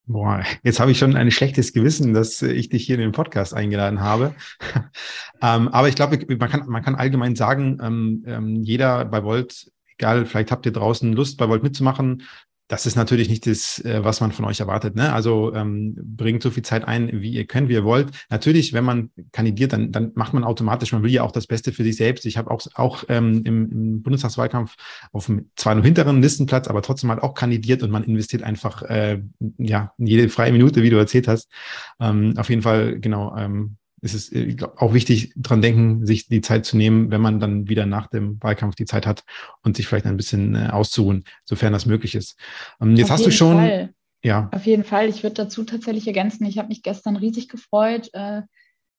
Boah, 0.07 0.43
jetzt 0.63 0.79
habe 0.79 0.91
ich 0.91 0.99
schon 0.99 1.15
ein 1.15 1.31
schlechtes 1.31 1.73
Gewissen, 1.73 2.13
dass 2.13 2.41
ich 2.43 2.69
dich 2.69 2.85
hier 2.85 2.95
in 2.95 3.01
den 3.01 3.11
Podcast 3.11 3.55
eingeladen 3.55 4.01
habe. 4.01 4.35
ähm, 5.41 5.67
aber 5.69 5.89
ich 5.89 5.95
glaube, 5.95 6.19
man 6.37 6.49
kann, 6.49 6.67
man 6.67 6.83
kann 6.83 6.95
allgemein 6.95 7.35
sagen, 7.35 7.79
ähm, 7.81 8.23
ähm, 8.27 8.55
jeder 8.61 9.05
bei 9.05 9.23
Volt, 9.23 9.71
egal, 9.97 10.27
vielleicht 10.27 10.51
habt 10.51 10.67
ihr 10.67 10.71
draußen 10.71 11.11
Lust, 11.11 11.37
bei 11.37 11.49
Volt 11.49 11.63
mitzumachen, 11.63 12.21
das 12.67 12.87
ist 12.87 12.95
natürlich 12.95 13.29
nicht 13.29 13.45
das, 13.45 13.79
äh, 13.85 14.03
was 14.03 14.21
man 14.21 14.31
von 14.31 14.45
euch 14.45 14.59
erwartet. 14.59 14.95
Ne? 14.95 15.13
Also 15.13 15.53
ähm, 15.53 15.95
bringt 15.97 16.41
so 16.41 16.49
viel 16.49 16.63
Zeit 16.63 16.87
ein, 16.87 17.21
wie 17.21 17.31
ihr 17.31 17.45
könnt, 17.45 17.69
wie 17.69 17.73
ihr 17.73 17.83
wollt. 17.83 18.09
Natürlich, 18.29 18.73
wenn 18.73 18.83
man 18.83 19.11
kandidiert, 19.31 19.73
dann, 19.73 19.91
dann 19.91 20.11
macht 20.15 20.33
man 20.33 20.43
automatisch, 20.43 20.91
man 20.91 21.03
will 21.03 21.11
ja 21.11 21.23
auch 21.23 21.31
das 21.31 21.45
Beste 21.45 21.71
für 21.71 21.83
sich 21.83 21.95
selbst. 21.95 22.25
Ich 22.25 22.37
habe 22.37 22.49
auch, 22.49 22.65
auch 22.73 23.03
ähm, 23.09 23.43
im, 23.45 23.71
im 23.71 24.01
Bundestagswahlkampf 24.01 24.75
auf 25.11 25.29
einem 25.29 25.51
zwar 25.55 25.75
nur 25.75 25.83
hinteren 25.83 26.21
Listenplatz, 26.21 26.67
aber 26.67 26.81
trotzdem 26.81 27.11
halt 27.11 27.21
auch 27.21 27.35
kandidiert 27.35 27.83
und 27.83 27.91
man 27.91 28.03
investiert 28.03 28.41
einfach 28.41 28.81
äh, 28.83 29.21
ja 29.57 29.93
jede 29.97 30.29
freie 30.29 30.51
Minute, 30.51 30.81
wie 30.81 30.89
du 30.89 30.97
erzählt 30.97 31.27
hast. 31.27 31.51
Ähm, 31.99 32.33
auf 32.37 32.49
jeden 32.49 32.63
Fall, 32.63 32.99
genau, 32.99 33.35
ähm, 33.37 33.77
ist 34.05 34.13
es 34.13 34.31
äh, 34.31 34.53
glaub, 34.53 34.81
auch 34.81 34.93
wichtig, 34.93 35.33
dran 35.35 35.61
denken, 35.61 36.05
sich 36.05 36.27
die 36.27 36.41
Zeit 36.41 36.65
zu 36.65 36.77
nehmen, 36.77 37.11
wenn 37.11 37.21
man 37.21 37.39
dann 37.39 37.67
wieder 37.67 37.85
nach 37.85 38.07
dem 38.07 38.41
Wahlkampf 38.41 38.75
die 38.75 38.85
Zeit 38.85 39.05
hat 39.05 39.23
und 39.63 39.75
sich 39.75 39.87
vielleicht 39.87 40.05
ein 40.05 40.17
bisschen 40.17 40.55
äh, 40.55 40.69
auszuruhen, 40.71 41.25
sofern 41.43 41.73
das 41.73 41.85
möglich 41.85 42.15
ist. 42.15 42.39
Ähm, 42.79 42.95
jetzt 42.95 43.05
Auf 43.05 43.17
hast 43.17 43.25
du 43.25 43.31
schon. 43.31 43.57
Fall. 43.57 43.93
Ja. 44.23 44.49
Auf 44.53 44.65
jeden 44.65 44.83
Fall. 44.83 45.09
Ich 45.09 45.23
würde 45.23 45.35
dazu 45.35 45.63
tatsächlich 45.63 46.07
ergänzen, 46.07 46.45
ich 46.45 46.57
habe 46.57 46.69
mich 46.69 46.81
gestern 46.81 47.15
riesig 47.15 47.49
gefreut. 47.49 48.09
Äh, 48.13 48.41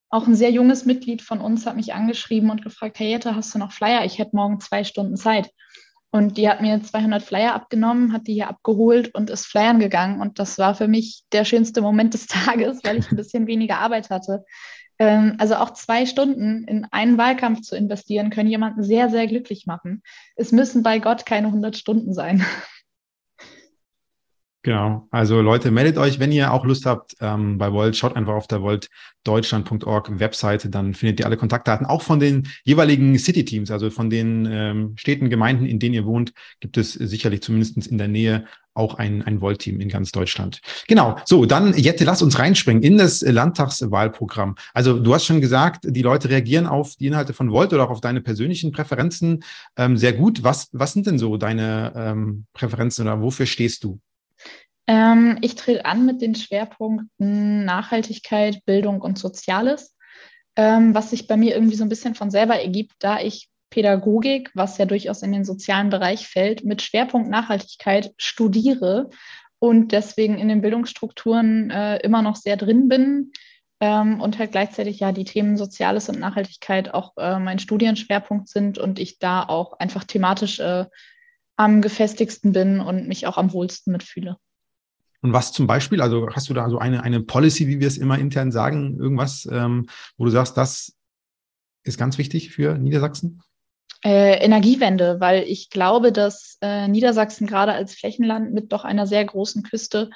auch 0.08 0.26
ein 0.26 0.36
sehr 0.36 0.50
junges 0.50 0.84
Mitglied 0.84 1.22
von 1.22 1.40
uns 1.40 1.66
hat 1.66 1.76
mich 1.76 1.94
angeschrieben 1.94 2.50
und 2.50 2.62
gefragt, 2.62 2.98
hey 2.98 3.10
Jette, 3.10 3.34
hast 3.34 3.54
du 3.54 3.58
noch 3.58 3.72
Flyer? 3.72 4.04
Ich 4.04 4.18
hätte 4.18 4.36
morgen 4.36 4.60
zwei 4.60 4.84
Stunden 4.84 5.16
Zeit. 5.16 5.50
Und 6.10 6.38
die 6.38 6.48
hat 6.48 6.62
mir 6.62 6.80
200 6.82 7.22
Flyer 7.22 7.54
abgenommen, 7.54 8.12
hat 8.12 8.26
die 8.26 8.34
hier 8.34 8.48
abgeholt 8.48 9.14
und 9.14 9.28
ist 9.28 9.46
flyern 9.46 9.80
gegangen. 9.80 10.20
Und 10.20 10.38
das 10.38 10.56
war 10.58 10.74
für 10.74 10.88
mich 10.88 11.24
der 11.32 11.44
schönste 11.44 11.82
Moment 11.82 12.14
des 12.14 12.26
Tages, 12.26 12.80
weil 12.84 12.98
ich 12.98 13.10
ein 13.10 13.16
bisschen 13.16 13.46
weniger 13.46 13.78
Arbeit 13.78 14.10
hatte. 14.10 14.44
Ähm, 14.98 15.34
also 15.38 15.56
auch 15.56 15.72
zwei 15.72 16.06
Stunden 16.06 16.64
in 16.64 16.86
einen 16.90 17.18
Wahlkampf 17.18 17.62
zu 17.62 17.76
investieren, 17.76 18.30
können 18.30 18.48
jemanden 18.48 18.82
sehr, 18.82 19.10
sehr 19.10 19.26
glücklich 19.26 19.66
machen. 19.66 20.02
Es 20.36 20.52
müssen 20.52 20.82
bei 20.82 20.98
Gott 20.98 21.26
keine 21.26 21.48
100 21.48 21.76
Stunden 21.76 22.14
sein. 22.14 22.44
Genau. 24.66 25.06
Also 25.12 25.42
Leute, 25.42 25.70
meldet 25.70 25.96
euch, 25.96 26.18
wenn 26.18 26.32
ihr 26.32 26.52
auch 26.52 26.64
Lust 26.64 26.86
habt 26.86 27.14
ähm, 27.20 27.56
bei 27.56 27.72
Volt. 27.72 27.96
Schaut 27.96 28.16
einfach 28.16 28.34
auf 28.34 28.48
der 28.48 28.62
voltdeutschland.org 28.62 30.18
Webseite, 30.18 30.70
dann 30.70 30.92
findet 30.92 31.20
ihr 31.20 31.26
alle 31.26 31.36
Kontaktdaten. 31.36 31.86
Auch 31.86 32.02
von 32.02 32.18
den 32.18 32.48
jeweiligen 32.64 33.16
City-Teams, 33.16 33.70
also 33.70 33.90
von 33.90 34.10
den 34.10 34.44
ähm, 34.50 34.94
Städten, 34.96 35.30
Gemeinden, 35.30 35.66
in 35.66 35.78
denen 35.78 35.94
ihr 35.94 36.04
wohnt, 36.04 36.32
gibt 36.58 36.78
es 36.78 36.94
sicherlich 36.94 37.42
zumindest 37.42 37.86
in 37.86 37.96
der 37.96 38.08
Nähe 38.08 38.44
auch 38.74 38.94
ein, 38.94 39.22
ein 39.22 39.40
Volt-Team 39.40 39.78
in 39.78 39.88
ganz 39.88 40.10
Deutschland. 40.10 40.60
Genau. 40.88 41.16
So, 41.26 41.46
dann 41.46 41.72
Jette, 41.74 42.02
lass 42.04 42.20
uns 42.20 42.36
reinspringen 42.36 42.82
in 42.82 42.98
das 42.98 43.20
Landtagswahlprogramm. 43.20 44.56
Also 44.74 44.98
du 44.98 45.14
hast 45.14 45.26
schon 45.26 45.40
gesagt, 45.40 45.84
die 45.84 46.02
Leute 46.02 46.28
reagieren 46.28 46.66
auf 46.66 46.96
die 46.96 47.06
Inhalte 47.06 47.34
von 47.34 47.52
Volt 47.52 47.72
oder 47.72 47.84
auch 47.84 47.90
auf 47.90 48.00
deine 48.00 48.20
persönlichen 48.20 48.72
Präferenzen 48.72 49.44
ähm, 49.76 49.96
sehr 49.96 50.12
gut. 50.12 50.42
Was, 50.42 50.70
was 50.72 50.92
sind 50.92 51.06
denn 51.06 51.20
so 51.20 51.36
deine 51.36 51.92
ähm, 51.94 52.46
Präferenzen 52.52 53.06
oder 53.06 53.22
wofür 53.22 53.46
stehst 53.46 53.84
du? 53.84 54.00
Ähm, 54.86 55.38
ich 55.42 55.54
trete 55.56 55.84
an 55.84 56.06
mit 56.06 56.22
den 56.22 56.34
Schwerpunkten 56.34 57.64
Nachhaltigkeit, 57.64 58.64
Bildung 58.64 59.00
und 59.00 59.18
Soziales. 59.18 59.96
ähm, 60.56 60.94
was 60.94 61.10
sich 61.10 61.26
bei 61.26 61.36
mir 61.36 61.54
irgendwie 61.54 61.76
so 61.76 61.84
ein 61.84 61.90
bisschen 61.90 62.14
von 62.14 62.30
selber 62.30 62.58
ergibt, 62.60 62.94
da 63.00 63.20
ich 63.20 63.50
Pädagogik, 63.70 64.50
was 64.54 64.78
ja 64.78 64.86
durchaus 64.86 65.22
in 65.22 65.32
den 65.32 65.44
sozialen 65.44 65.90
Bereich 65.90 66.28
fällt, 66.28 66.64
mit 66.64 66.82
Schwerpunkt 66.82 67.28
Nachhaltigkeit 67.28 68.12
studiere 68.16 69.10
und 69.58 69.92
deswegen 69.92 70.38
in 70.38 70.48
den 70.48 70.62
Bildungsstrukturen 70.62 71.70
äh, 71.70 71.98
immer 71.98 72.22
noch 72.22 72.36
sehr 72.36 72.56
drin 72.56 72.88
bin 72.88 73.32
ähm, 73.80 74.20
und 74.20 74.38
halt 74.38 74.52
gleichzeitig 74.52 75.00
ja 75.00 75.12
die 75.12 75.24
Themen 75.24 75.56
Soziales 75.56 76.08
und 76.08 76.18
Nachhaltigkeit 76.18 76.94
auch 76.94 77.12
äh, 77.18 77.38
mein 77.38 77.58
Studienschwerpunkt 77.58 78.48
sind 78.48 78.78
und 78.78 78.98
ich 78.98 79.18
da 79.18 79.42
auch 79.42 79.74
einfach 79.74 80.04
thematisch 80.04 80.60
äh, 80.60 80.86
am 81.56 81.82
gefestigsten 81.82 82.52
bin 82.52 82.80
und 82.80 83.08
mich 83.08 83.26
auch 83.26 83.36
am 83.36 83.52
wohlsten 83.52 83.92
mitfühle. 83.92 84.36
Und 85.26 85.32
was 85.32 85.50
zum 85.50 85.66
Beispiel, 85.66 86.00
also 86.00 86.28
hast 86.32 86.48
du 86.48 86.54
da 86.54 86.70
so 86.70 86.78
eine, 86.78 87.02
eine 87.02 87.20
Policy, 87.20 87.66
wie 87.66 87.80
wir 87.80 87.88
es 87.88 87.98
immer 87.98 88.16
intern 88.16 88.52
sagen, 88.52 88.96
irgendwas, 88.96 89.44
ähm, 89.50 89.88
wo 90.16 90.24
du 90.24 90.30
sagst, 90.30 90.56
das 90.56 90.94
ist 91.82 91.98
ganz 91.98 92.16
wichtig 92.16 92.52
für 92.52 92.78
Niedersachsen? 92.78 93.42
Äh, 94.04 94.36
Energiewende, 94.36 95.18
weil 95.18 95.42
ich 95.42 95.68
glaube, 95.68 96.12
dass 96.12 96.58
äh, 96.60 96.86
Niedersachsen 96.86 97.48
gerade 97.48 97.72
als 97.72 97.96
Flächenland 97.96 98.52
mit 98.52 98.70
doch 98.70 98.84
einer 98.84 99.08
sehr 99.08 99.24
großen 99.24 99.64
Küste 99.64 100.10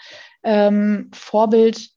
ähm, 0.44 1.10
Vorbild 1.12 1.88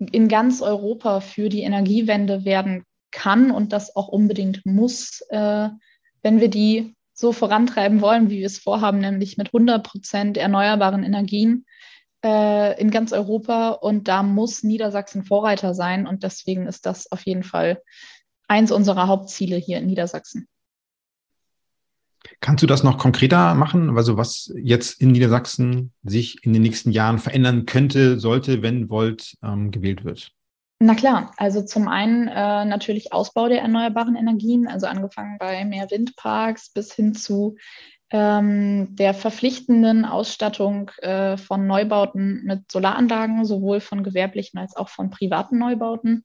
in 0.00 0.26
ganz 0.26 0.60
Europa 0.60 1.20
für 1.20 1.48
die 1.48 1.62
Energiewende 1.62 2.44
werden 2.44 2.82
kann 3.12 3.52
und 3.52 3.72
das 3.72 3.94
auch 3.94 4.08
unbedingt 4.08 4.66
muss, 4.66 5.20
äh, 5.28 5.68
wenn 6.22 6.40
wir 6.40 6.48
die 6.48 6.96
so 7.12 7.32
vorantreiben 7.32 8.00
wollen, 8.00 8.28
wie 8.28 8.40
wir 8.40 8.46
es 8.46 8.58
vorhaben, 8.58 8.98
nämlich 8.98 9.36
mit 9.36 9.54
100 9.54 9.86
Prozent 9.86 10.36
erneuerbaren 10.36 11.04
Energien 11.04 11.64
äh, 12.26 12.80
in 12.80 12.90
ganz 12.90 13.12
Europa. 13.12 13.70
Und 13.70 14.08
da 14.08 14.22
muss 14.22 14.62
Niedersachsen 14.62 15.24
Vorreiter 15.24 15.74
sein. 15.74 16.06
Und 16.06 16.22
deswegen 16.22 16.66
ist 16.66 16.86
das 16.86 17.10
auf 17.12 17.24
jeden 17.24 17.44
Fall 17.44 17.80
eins 18.48 18.72
unserer 18.72 19.06
Hauptziele 19.06 19.56
hier 19.56 19.78
in 19.78 19.86
Niedersachsen. 19.86 20.48
Kannst 22.40 22.62
du 22.62 22.66
das 22.66 22.82
noch 22.82 22.98
konkreter 22.98 23.54
machen? 23.54 23.96
Also 23.96 24.16
was 24.16 24.52
jetzt 24.56 25.00
in 25.00 25.12
Niedersachsen 25.12 25.92
sich 26.02 26.44
in 26.44 26.52
den 26.52 26.62
nächsten 26.62 26.90
Jahren 26.90 27.18
verändern 27.18 27.66
könnte, 27.66 28.18
sollte, 28.18 28.62
wenn 28.62 28.90
Volt 28.90 29.36
ähm, 29.44 29.70
gewählt 29.70 30.04
wird? 30.04 30.32
Na 30.78 30.94
klar, 30.94 31.32
also 31.38 31.62
zum 31.62 31.88
einen 31.88 32.28
äh, 32.28 32.64
natürlich 32.64 33.12
Ausbau 33.12 33.48
der 33.48 33.62
erneuerbaren 33.62 34.16
Energien, 34.16 34.66
also 34.66 34.86
angefangen 34.86 35.38
bei 35.38 35.64
mehr 35.64 35.90
Windparks 35.90 36.70
bis 36.70 36.92
hin 36.92 37.14
zu 37.14 37.56
der 38.12 39.14
verpflichtenden 39.14 40.04
Ausstattung 40.04 40.92
äh, 40.98 41.36
von 41.36 41.66
Neubauten 41.66 42.44
mit 42.44 42.70
Solaranlagen, 42.70 43.44
sowohl 43.44 43.80
von 43.80 44.04
gewerblichen 44.04 44.60
als 44.60 44.76
auch 44.76 44.88
von 44.88 45.10
privaten 45.10 45.58
Neubauten, 45.58 46.22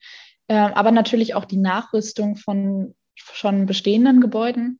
äh, 0.47 0.55
aber 0.55 0.91
natürlich 0.91 1.33
auch 1.33 1.45
die 1.45 1.57
Nachrüstung 1.57 2.35
von 2.35 2.93
schon 3.15 3.65
bestehenden 3.65 4.21
Gebäuden 4.21 4.79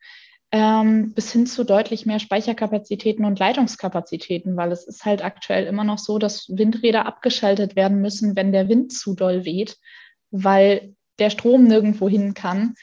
ähm, 0.52 1.14
bis 1.14 1.32
hin 1.32 1.48
zu 1.48 1.64
deutlich 1.64 2.06
mehr 2.06 2.20
Speicherkapazitäten 2.20 3.24
und 3.24 3.40
Leitungskapazitäten, 3.40 4.58
weil 4.58 4.72
es 4.72 4.86
ist 4.86 5.06
halt 5.06 5.24
aktuell 5.24 5.66
immer 5.66 5.86
noch 5.86 5.98
so, 5.98 6.20
dass 6.20 6.50
Windräder 6.50 7.06
abgeschaltet 7.06 7.76
werden 7.76 8.02
müssen, 8.02 8.36
wenn 8.36 8.52
der 8.52 8.68
Wind 8.68 8.92
zu 8.92 9.16
doll 9.16 9.46
weht, 9.46 9.78
weil 10.30 10.94
der 11.20 11.30
Strom 11.30 11.64
nirgendwo 11.64 12.10
hin 12.10 12.34
kann. 12.34 12.76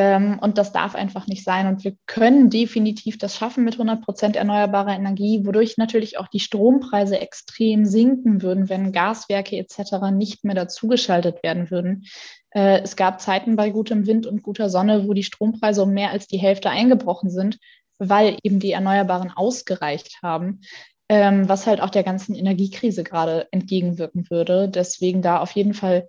Ähm, 0.00 0.38
und 0.40 0.58
das 0.58 0.70
darf 0.70 0.94
einfach 0.94 1.26
nicht 1.26 1.42
sein. 1.42 1.66
Und 1.66 1.82
wir 1.82 1.96
können 2.06 2.50
definitiv 2.50 3.18
das 3.18 3.36
schaffen 3.36 3.64
mit 3.64 3.74
100 3.74 4.00
Prozent 4.00 4.36
erneuerbarer 4.36 4.94
Energie, 4.94 5.44
wodurch 5.44 5.76
natürlich 5.76 6.18
auch 6.18 6.28
die 6.28 6.38
Strompreise 6.38 7.20
extrem 7.20 7.84
sinken 7.84 8.40
würden, 8.40 8.68
wenn 8.68 8.92
Gaswerke 8.92 9.56
etc. 9.56 10.12
nicht 10.12 10.44
mehr 10.44 10.54
dazugeschaltet 10.54 11.42
werden 11.42 11.72
würden. 11.72 12.06
Äh, 12.50 12.82
es 12.82 12.94
gab 12.94 13.20
Zeiten 13.20 13.56
bei 13.56 13.70
gutem 13.70 14.06
Wind 14.06 14.28
und 14.28 14.44
guter 14.44 14.70
Sonne, 14.70 15.08
wo 15.08 15.14
die 15.14 15.24
Strompreise 15.24 15.82
um 15.82 15.90
mehr 15.90 16.12
als 16.12 16.28
die 16.28 16.38
Hälfte 16.38 16.70
eingebrochen 16.70 17.28
sind, 17.28 17.58
weil 17.98 18.36
eben 18.44 18.60
die 18.60 18.70
Erneuerbaren 18.70 19.32
ausgereicht 19.34 20.20
haben, 20.22 20.60
ähm, 21.08 21.48
was 21.48 21.66
halt 21.66 21.80
auch 21.80 21.90
der 21.90 22.04
ganzen 22.04 22.36
Energiekrise 22.36 23.02
gerade 23.02 23.48
entgegenwirken 23.50 24.30
würde. 24.30 24.68
Deswegen 24.68 25.22
da 25.22 25.40
auf 25.40 25.50
jeden 25.50 25.74
Fall 25.74 26.08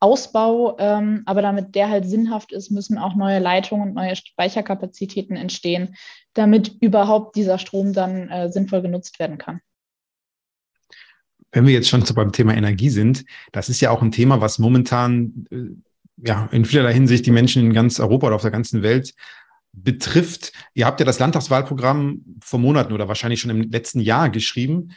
Ausbau, 0.00 0.76
ähm, 0.78 1.22
aber 1.26 1.42
damit 1.42 1.74
der 1.74 1.90
halt 1.90 2.06
sinnhaft 2.06 2.52
ist, 2.52 2.70
müssen 2.70 2.98
auch 2.98 3.14
neue 3.14 3.38
Leitungen 3.38 3.88
und 3.88 3.94
neue 3.94 4.16
Speicherkapazitäten 4.16 5.36
entstehen, 5.36 5.94
damit 6.34 6.76
überhaupt 6.80 7.36
dieser 7.36 7.58
Strom 7.58 7.92
dann 7.92 8.28
äh, 8.28 8.50
sinnvoll 8.50 8.82
genutzt 8.82 9.18
werden 9.18 9.38
kann 9.38 9.60
wenn 11.52 11.66
wir 11.66 11.72
jetzt 11.72 11.88
schon 11.88 12.04
beim 12.14 12.32
Thema 12.32 12.54
Energie 12.54 12.90
sind, 12.90 13.24
das 13.52 13.68
ist 13.68 13.80
ja 13.80 13.90
auch 13.90 14.02
ein 14.02 14.12
Thema, 14.12 14.40
was 14.40 14.58
momentan 14.58 15.46
äh, 15.50 16.26
ja 16.26 16.48
in 16.52 16.64
vielerlei 16.64 16.92
Hinsicht 16.92 17.26
die 17.26 17.30
Menschen 17.30 17.64
in 17.64 17.72
ganz 17.72 17.98
Europa 17.98 18.28
oder 18.28 18.36
auf 18.36 18.42
der 18.42 18.50
ganzen 18.50 18.82
Welt 18.82 19.14
betrifft. 19.72 20.52
Ihr 20.74 20.86
habt 20.86 21.00
ja 21.00 21.06
das 21.06 21.18
Landtagswahlprogramm 21.18 22.22
vor 22.42 22.58
Monaten 22.58 22.92
oder 22.92 23.08
wahrscheinlich 23.08 23.40
schon 23.40 23.50
im 23.50 23.70
letzten 23.70 24.00
Jahr 24.00 24.30
geschrieben. 24.30 24.92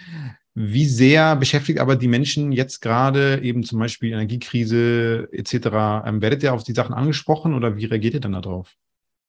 Wie 0.56 0.86
sehr 0.86 1.36
beschäftigt 1.36 1.80
aber 1.80 1.96
die 1.96 2.08
Menschen 2.08 2.52
jetzt 2.52 2.80
gerade 2.82 3.42
eben 3.42 3.64
zum 3.64 3.80
Beispiel 3.80 4.12
Energiekrise 4.12 5.28
etc.? 5.32 6.06
Ähm, 6.06 6.22
werdet 6.22 6.44
ihr 6.44 6.54
auf 6.54 6.64
die 6.64 6.74
Sachen 6.74 6.94
angesprochen 6.94 7.56
oder 7.56 7.76
wie 7.76 7.86
reagiert 7.86 8.14
ihr 8.14 8.20
dann 8.20 8.34
darauf? 8.34 8.76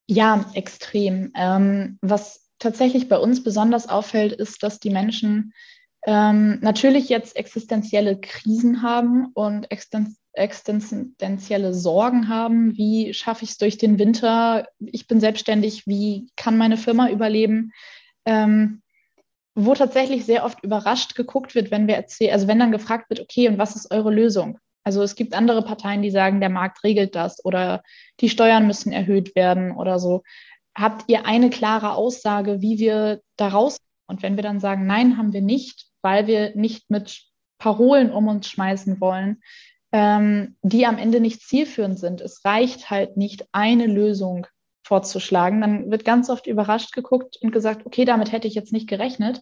Ja, 0.07 0.45
extrem. 0.52 1.33
Ähm, 1.35 1.99
was 2.02 2.50
tatsächlich 2.59 3.09
bei 3.09 3.16
uns 3.16 3.43
besonders 3.43 3.88
auffällt, 3.88 4.35
ist, 4.35 4.62
dass 4.62 4.81
die 4.81 4.90
Menschen 4.90 5.54
ähm, 6.07 6.59
natürlich 6.61 7.09
jetzt 7.09 7.37
existenzielle 7.37 8.21
Krisen 8.21 8.83
haben 8.83 9.28
und 9.33 9.69
existenzielle 10.35 11.73
Sorgen 11.73 12.28
haben. 12.28 12.76
Wie 12.76 13.14
schaffe 13.14 13.45
ich 13.45 13.52
es 13.52 13.59
durch 13.59 13.78
den 13.78 13.99
Winter? 13.99 14.69
Ich 14.78 15.07
bin 15.07 15.21
selbstständig. 15.21 15.87
Wie 15.87 16.28
kann 16.37 16.59
meine 16.59 16.76
Firma 16.76 17.09
überleben? 17.09 17.73
Ähm, 18.26 18.83
wo 19.54 19.75
tatsächlich 19.75 20.25
sehr 20.25 20.44
oft 20.44 20.62
überrascht 20.64 21.14
geguckt 21.14 21.54
wird, 21.54 21.70
wenn 21.70 21.87
wir 21.87 21.94
erzählen, 21.94 22.32
also 22.32 22.49
wenn 22.49 22.58
dann 22.58 22.73
gefragt 22.73 23.08
wird, 23.11 23.20
okay, 23.20 23.49
und 23.49 23.58
was 23.58 23.76
ist 23.76 23.90
eure 23.92 24.12
Lösung? 24.12 24.58
Also 24.84 25.02
es 25.02 25.14
gibt 25.14 25.34
andere 25.34 25.62
Parteien, 25.62 26.02
die 26.02 26.11
sagen, 26.11 26.40
der 26.40 26.50
Markt 26.50 26.84
regelt 26.84 27.14
das 27.14 27.42
oder 27.44 27.82
die 28.20 28.28
Steuern 28.28 28.66
müssen 28.66 28.92
erhöht 28.92 29.34
werden 29.34 29.73
oder 29.73 29.99
so. 29.99 30.23
Habt 30.76 31.08
ihr 31.08 31.25
eine 31.25 31.50
klare 31.50 31.94
Aussage, 31.94 32.61
wie 32.61 32.78
wir 32.78 33.20
da 33.37 33.49
raus? 33.49 33.78
Und 34.06 34.23
wenn 34.23 34.37
wir 34.37 34.42
dann 34.42 34.61
sagen, 34.61 34.87
nein, 34.87 35.16
haben 35.16 35.32
wir 35.32 35.40
nicht, 35.40 35.87
weil 36.02 36.26
wir 36.26 36.54
nicht 36.54 36.90
mit 36.90 37.23
Parolen 37.58 38.12
um 38.12 38.28
uns 38.28 38.49
schmeißen 38.49 39.00
wollen, 39.00 39.40
ähm, 39.92 40.56
die 40.62 40.84
am 40.84 40.99
Ende 40.99 41.20
nicht 41.20 41.40
zielführend 41.40 41.99
sind. 41.99 42.20
Es 42.20 42.44
reicht 42.44 42.90
halt 42.90 43.16
nicht, 43.16 43.46
eine 43.52 43.87
Lösung 43.87 44.46
vorzuschlagen. 44.84 45.60
Dann 45.60 45.90
wird 45.90 46.04
ganz 46.04 46.30
oft 46.30 46.46
überrascht 46.46 46.92
geguckt 46.92 47.38
und 47.40 47.50
gesagt, 47.50 47.86
okay, 47.86 48.04
damit 48.04 48.30
hätte 48.30 48.46
ich 48.46 48.54
jetzt 48.54 48.72
nicht 48.72 48.88
gerechnet. 48.88 49.40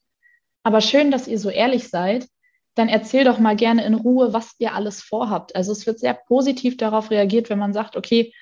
Aber 0.62 0.80
schön, 0.80 1.10
dass 1.10 1.28
ihr 1.28 1.38
so 1.38 1.50
ehrlich 1.50 1.88
seid. 1.88 2.26
Dann 2.74 2.88
erzähl 2.88 3.24
doch 3.24 3.38
mal 3.38 3.56
gerne 3.56 3.84
in 3.84 3.94
Ruhe, 3.94 4.32
was 4.32 4.54
ihr 4.58 4.74
alles 4.74 5.02
vorhabt. 5.02 5.54
Also 5.54 5.72
es 5.72 5.86
wird 5.86 5.98
sehr 5.98 6.14
positiv 6.14 6.78
darauf 6.78 7.10
reagiert, 7.10 7.50
wenn 7.50 7.58
man 7.58 7.74
sagt, 7.74 7.96
okay, 7.96 8.32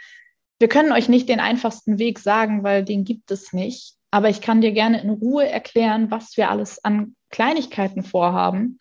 wir 0.60 0.68
können 0.68 0.92
euch 0.92 1.08
nicht 1.08 1.28
den 1.28 1.40
einfachsten 1.40 1.98
Weg 1.98 2.18
sagen, 2.18 2.62
weil 2.62 2.84
den 2.84 3.04
gibt 3.04 3.30
es 3.30 3.52
nicht. 3.52 3.94
Aber 4.12 4.28
ich 4.28 4.40
kann 4.40 4.60
dir 4.60 4.72
gerne 4.72 5.00
in 5.00 5.10
Ruhe 5.10 5.48
erklären, 5.48 6.10
was 6.10 6.36
wir 6.36 6.50
alles 6.50 6.84
an 6.84 7.16
Kleinigkeiten 7.30 8.02
vorhaben. 8.02 8.78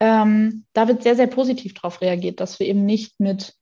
Ähm, 0.00 0.64
da 0.72 0.88
wird 0.88 1.02
sehr, 1.02 1.16
sehr 1.16 1.26
positiv 1.26 1.74
darauf 1.74 2.00
reagiert, 2.00 2.40
dass 2.40 2.58
wir 2.58 2.66
eben 2.66 2.84
nicht 2.84 3.20
mit 3.20 3.54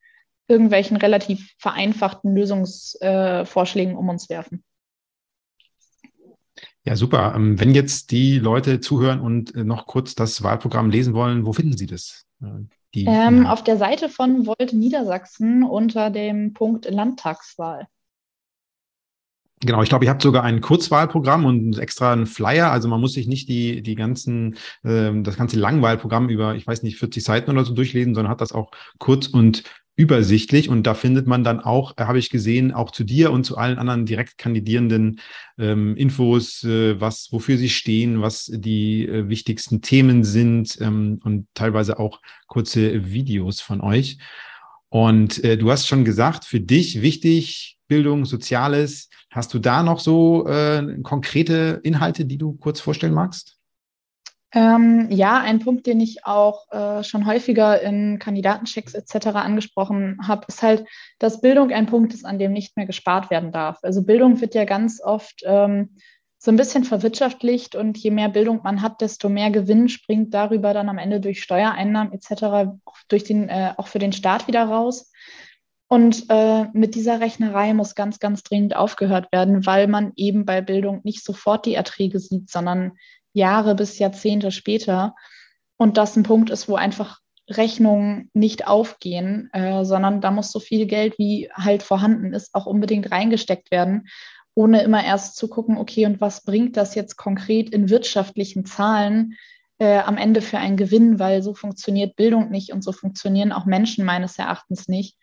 irgendwelchen 0.49 0.97
relativ 0.97 1.53
vereinfachten 1.59 2.35
Lösungsvorschlägen 2.35 3.95
äh, 3.95 3.97
um 3.97 4.09
uns 4.09 4.29
werfen. 4.29 4.65
Ja, 6.85 6.95
super. 6.95 7.35
Ähm, 7.35 7.59
wenn 7.59 7.75
jetzt 7.75 8.13
die 8.13 8.39
Leute 8.39 8.81
zuhören 8.81 9.21
und 9.21 9.55
äh, 9.55 9.65
noch 9.65 9.87
kurz 9.87 10.15
das 10.15 10.43
Wahlprogramm 10.43 10.89
lesen 10.89 11.15
wollen, 11.15 11.45
wo 11.45 11.53
finden 11.53 11.77
sie 11.77 11.87
das? 11.87 12.27
Äh, 12.41 12.67
ähm, 12.95 13.47
auf 13.47 13.63
der 13.63 13.77
Seite 13.77 14.09
von 14.09 14.47
Volt 14.47 14.73
Niedersachsen 14.73 15.65
unter 15.65 16.11
dem 16.11 16.55
Punkt 16.55 16.89
Landtagswahl. 16.89 17.89
Genau, 19.61 19.83
ich 19.83 19.89
glaube, 19.89 20.05
ihr 20.05 20.11
habt 20.11 20.23
sogar 20.23 20.45
ein 20.45 20.61
Kurzwahlprogramm 20.61 21.47
und 21.47 21.79
extra 21.79 22.13
einen 22.13 22.27
Flyer. 22.27 22.71
Also 22.71 22.89
man 22.89 23.01
muss 23.01 23.15
sich 23.15 23.27
nicht 23.27 23.49
die, 23.49 23.83
die 23.83 23.95
ganzen, 23.95 24.57
äh, 24.85 25.11
das 25.23 25.37
ganze 25.37 25.59
Langwahlprogramm 25.59 26.29
über, 26.29 26.55
ich 26.55 26.67
weiß 26.67 26.83
nicht, 26.83 26.99
40 26.99 27.25
Seiten 27.25 27.51
oder 27.51 27.65
so 27.65 27.75
durchlesen, 27.75 28.15
sondern 28.15 28.31
hat 28.31 28.41
das 28.41 28.53
auch 28.53 28.71
kurz 28.99 29.27
und 29.27 29.65
übersichtlich. 29.97 30.69
Und 30.69 30.85
da 30.85 30.95
findet 30.95 31.27
man 31.27 31.43
dann 31.43 31.61
auch, 31.61 31.95
äh, 31.97 32.05
habe 32.05 32.19
ich 32.19 32.31
gesehen, 32.31 32.73
auch 32.73 32.91
zu 32.91 33.03
dir 33.03 33.33
und 33.33 33.45
zu 33.45 33.57
allen 33.57 33.79
anderen 33.79 34.07
direkt 34.07 34.39
kandidierenden 34.39 35.21
ähm, 35.59 35.97
Infos, 35.97 36.63
äh, 36.65 37.01
was, 37.01 37.29
wofür 37.33 37.57
sie 37.57 37.71
stehen, 37.71 38.21
was 38.21 38.51
die 38.53 39.07
äh, 39.07 39.29
wichtigsten 39.29 39.81
Themen 39.81 40.23
sind 40.23 40.79
ähm, 40.81 41.21
und 41.25 41.49
teilweise 41.55 41.99
auch 41.99 42.21
kurze 42.47 43.11
Videos 43.11 43.61
von 43.61 43.81
euch. 43.81 44.19
Und 44.89 45.43
äh, 45.43 45.57
du 45.57 45.71
hast 45.71 45.87
schon 45.89 46.05
gesagt, 46.05 46.45
für 46.45 46.61
dich 46.61 47.03
wichtig, 47.03 47.79
Bildung, 47.89 48.25
Soziales. 48.25 49.09
Hast 49.31 49.55
du 49.55 49.59
da 49.59 49.83
noch 49.83 50.01
so 50.01 50.47
äh, 50.47 50.99
konkrete 51.03 51.81
Inhalte, 51.83 52.25
die 52.25 52.39
du 52.39 52.55
kurz 52.55 52.81
vorstellen 52.81 53.15
magst? 53.15 53.57
Ähm, 54.57 55.09
ja, 55.11 55.39
ein 55.39 55.59
Punkt, 55.59 55.87
den 55.87 56.01
ich 56.01 56.25
auch 56.25 56.73
äh, 56.73 57.05
schon 57.05 57.27
häufiger 57.27 57.79
in 57.83 58.19
Kandidatenchecks 58.19 58.95
etc. 58.95 59.27
angesprochen 59.35 60.19
habe, 60.27 60.47
ist 60.49 60.63
halt, 60.63 60.87
dass 61.19 61.43
Bildung 61.43 61.73
ein 61.73 61.85
Punkt 61.85 62.15
ist, 62.15 62.25
an 62.25 62.39
dem 62.39 62.55
nicht 62.55 62.75
mehr 62.75 62.87
gespart 62.87 63.29
werden 63.29 63.53
darf. 63.53 63.81
Also 63.83 64.03
Bildung 64.03 64.41
wird 64.41 64.55
ja 64.55 64.65
ganz 64.65 65.03
oft 65.03 65.43
ähm, 65.45 65.99
so 66.39 66.51
ein 66.51 66.57
bisschen 66.57 66.85
verwirtschaftlicht 66.85 67.77
und 67.77 67.99
je 67.99 68.11
mehr 68.11 68.31
Bildung 68.31 68.63
man 68.65 68.81
hat, 68.81 69.03
desto 69.03 69.29
mehr 69.29 69.51
Gewinn 69.51 69.91
springt 69.91 70.33
darüber 70.33 70.73
dann 70.73 70.89
am 70.89 70.97
Ende 70.97 71.21
durch 71.21 71.43
Steuereinnahmen 71.43 72.15
etc. 72.15 72.71
durch 73.09 73.25
den, 73.25 73.51
äh, 73.51 73.75
auch 73.77 73.89
für 73.89 73.99
den 73.99 74.15
Staat 74.15 74.49
wieder 74.49 74.65
raus. 74.65 75.13
Und 75.89 76.25
äh, 76.31 76.65
mit 76.73 76.95
dieser 76.95 77.21
Rechnerei 77.21 77.75
muss 77.75 77.95
ganz, 77.95 78.21
ganz 78.21 78.43
dringend 78.43 78.75
aufgehört 78.75 79.31
werden, 79.33 79.67
weil 79.67 79.87
man 79.87 80.13
eben 80.17 80.47
bei 80.47 80.63
Bildung 80.63 81.03
nicht 81.05 81.23
sofort 81.23 81.67
die 81.67 81.75
Erträge 81.75 82.19
sieht, 82.21 82.51
sondern 82.51 82.93
Jahre 83.37 83.75
bis 83.75 83.99
Jahrzehnte 83.99 84.51
später. 84.51 85.15
Und 85.77 85.97
das 85.97 86.17
ein 86.17 86.23
Punkt 86.23 86.51
ist, 86.51 86.69
wo 86.69 86.77
einfach 86.77 87.21
Rechnungen 87.49 88.31
nicht 88.33 88.67
aufgehen, 88.67 89.51
äh, 89.53 89.85
sondern 89.85 90.21
da 90.21 90.31
muss 90.31 90.51
so 90.51 90.59
viel 90.59 90.87
Geld, 90.87 91.19
wie 91.19 91.49
halt 91.53 91.83
vorhanden 91.83 92.33
ist, 92.33 92.55
auch 92.55 92.67
unbedingt 92.67 93.13
reingesteckt 93.13 93.71
werden, 93.71 94.09
ohne 94.55 94.83
immer 94.83 95.05
erst 95.05 95.37
zu 95.37 95.49
gucken, 95.49 95.77
okay, 95.77 96.07
und 96.07 96.21
was 96.21 96.43
bringt 96.43 96.77
das 96.77 96.95
jetzt 96.95 97.17
konkret 97.17 97.71
in 97.71 97.91
wirtschaftlichen 97.91 98.65
Zahlen 98.65 99.35
äh, 99.79 99.99
am 99.99 100.17
Ende 100.17 100.41
für 100.41 100.59
einen 100.59 100.79
Gewinn, 100.79 101.19
weil 101.19 101.43
so 101.43 101.55
funktioniert 101.55 102.17
Bildung 102.17 102.51
nicht 102.51 102.73
und 102.73 102.83
so 102.83 102.93
funktionieren 102.93 103.53
auch 103.53 103.67
Menschen 103.67 104.05
meines 104.05 104.39
Erachtens 104.39 104.89
nicht. 104.89 105.17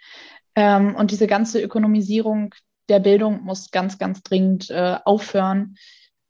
Ähm, 0.56 0.96
und 0.96 1.12
diese 1.12 1.28
ganze 1.28 1.62
Ökonomisierung 1.62 2.54
der 2.90 3.00
Bildung 3.00 3.44
muss 3.44 3.72
ganz, 3.72 3.98
ganz 3.98 4.22
dringend 4.22 4.70
äh, 4.70 4.98
aufhören. 5.04 5.76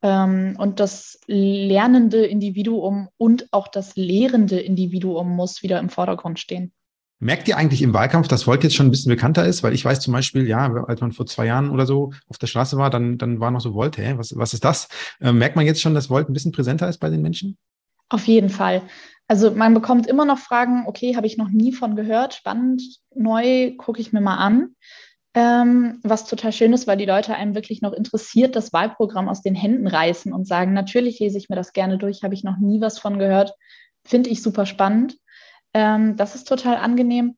Ähm, 0.04 0.56
und 0.60 0.80
das 0.80 1.20
lernende 1.28 2.26
Individuum 2.26 3.08
und 3.18 3.48
auch 3.52 3.68
das 3.68 3.96
lehrende 3.96 4.60
Individuum 4.60 5.30
muss 5.36 5.64
wieder 5.64 5.80
im 5.80 5.90
Vordergrund 5.90 6.40
stehen. 6.40 6.74
Merkt 7.20 7.48
ihr 7.48 7.56
eigentlich 7.56 7.82
im 7.82 7.94
Wahlkampf, 7.94 8.28
dass 8.28 8.46
Volt 8.46 8.64
jetzt 8.64 8.76
schon 8.76 8.88
ein 8.88 8.92
bisschen 8.92 9.10
bekannter 9.10 9.48
ist? 9.48 9.64
Weil 9.64 9.74
ich 9.74 9.86
weiß 9.86 10.02
zum 10.02 10.12
Beispiel, 10.12 10.46
ja, 10.46 10.74
als 10.88 11.00
man 11.00 11.14
vor 11.14 11.26
zwei 11.26 11.46
Jahren 11.46 11.70
oder 11.70 11.86
so 11.86 12.12
auf 12.28 12.38
der 12.38 12.48
Straße 12.48 12.78
war, 12.78 12.90
dann, 12.90 13.18
dann 13.18 13.40
war 13.40 13.50
noch 13.50 13.62
so 13.62 13.74
Volt, 13.74 13.98
hä, 13.98 14.16
was, 14.18 14.36
was 14.36 14.54
ist 14.54 14.66
das? 14.66 14.90
Ähm, 15.22 15.38
merkt 15.38 15.56
man 15.56 15.66
jetzt 15.66 15.80
schon, 15.80 15.94
dass 15.94 16.10
Volt 16.10 16.30
ein 16.30 16.34
bisschen 16.34 16.52
präsenter 16.52 16.90
ist 16.90 16.98
bei 16.98 17.10
den 17.10 17.22
Menschen? 17.22 17.58
Auf 18.10 18.28
jeden 18.28 18.50
Fall. 18.50 18.82
Also 19.30 19.52
man 19.52 19.74
bekommt 19.74 20.06
immer 20.06 20.26
noch 20.26 20.38
Fragen, 20.38 20.84
okay, 20.86 21.16
habe 21.16 21.26
ich 21.26 21.38
noch 21.38 21.50
nie 21.50 21.72
von 21.72 21.96
gehört, 21.96 22.34
spannend, 22.34 22.82
neu, 23.16 23.72
gucke 23.78 24.02
ich 24.02 24.12
mir 24.12 24.20
mal 24.20 24.36
an. 24.36 24.76
Ähm, 25.36 26.00
was 26.04 26.26
total 26.26 26.52
schön 26.52 26.74
ist, 26.74 26.86
weil 26.86 26.98
die 26.98 27.06
Leute 27.06 27.34
einem 27.34 27.56
wirklich 27.56 27.82
noch 27.82 27.94
interessiert 27.94 28.56
das 28.56 28.72
Wahlprogramm 28.72 29.28
aus 29.28 29.42
den 29.42 29.56
Händen 29.56 29.88
reißen 29.88 30.32
und 30.32 30.48
sagen, 30.48 30.74
natürlich 30.74 31.20
lese 31.20 31.40
ich 31.40 31.50
mir 31.50 31.56
das 31.56 31.74
gerne 31.74 31.98
durch, 31.98 32.24
habe 32.24 32.36
ich 32.36 32.44
noch 32.44 32.58
nie 32.58 32.82
was 32.82 33.00
von 33.00 33.18
gehört, 33.18 33.54
finde 34.06 34.30
ich 34.30 34.44
super 34.44 34.68
spannend. 34.68 35.18
Ähm, 35.74 36.16
das 36.18 36.36
ist 36.36 36.48
total 36.48 36.78
angenehm. 36.78 37.36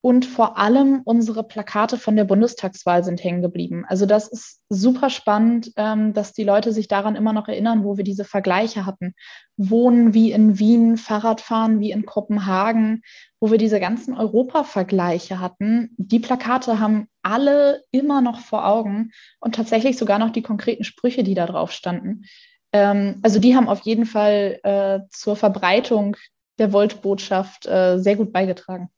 Und 0.00 0.26
vor 0.26 0.58
allem 0.58 1.00
unsere 1.04 1.42
Plakate 1.42 1.96
von 1.96 2.14
der 2.14 2.24
Bundestagswahl 2.24 3.02
sind 3.02 3.22
hängen 3.24 3.42
geblieben. 3.42 3.84
Also 3.88 4.06
das 4.06 4.28
ist 4.28 4.62
super 4.68 5.10
spannend, 5.10 5.72
ähm, 5.76 6.12
dass 6.12 6.32
die 6.32 6.44
Leute 6.44 6.72
sich 6.72 6.86
daran 6.86 7.16
immer 7.16 7.32
noch 7.32 7.48
erinnern, 7.48 7.82
wo 7.82 7.96
wir 7.96 8.04
diese 8.04 8.24
Vergleiche 8.24 8.86
hatten. 8.86 9.14
Wohnen 9.56 10.14
wie 10.14 10.30
in 10.30 10.60
Wien, 10.60 10.98
Fahrradfahren 10.98 11.80
wie 11.80 11.90
in 11.90 12.06
Kopenhagen, 12.06 13.02
wo 13.40 13.50
wir 13.50 13.58
diese 13.58 13.80
ganzen 13.80 14.16
Europa-Vergleiche 14.16 15.40
hatten. 15.40 15.90
Die 15.96 16.20
Plakate 16.20 16.78
haben 16.78 17.08
alle 17.28 17.82
immer 17.90 18.20
noch 18.20 18.40
vor 18.40 18.66
Augen 18.66 19.12
und 19.40 19.54
tatsächlich 19.54 19.98
sogar 19.98 20.18
noch 20.18 20.30
die 20.30 20.42
konkreten 20.42 20.84
Sprüche, 20.84 21.22
die 21.22 21.34
da 21.34 21.46
drauf 21.46 21.72
standen. 21.72 22.24
Ähm, 22.72 23.20
also 23.22 23.38
die 23.38 23.54
haben 23.54 23.68
auf 23.68 23.80
jeden 23.80 24.06
Fall 24.06 24.60
äh, 24.62 25.00
zur 25.10 25.36
Verbreitung 25.36 26.16
der 26.58 26.72
Volt-Botschaft 26.72 27.66
äh, 27.66 27.98
sehr 27.98 28.16
gut 28.16 28.32
beigetragen 28.32 28.90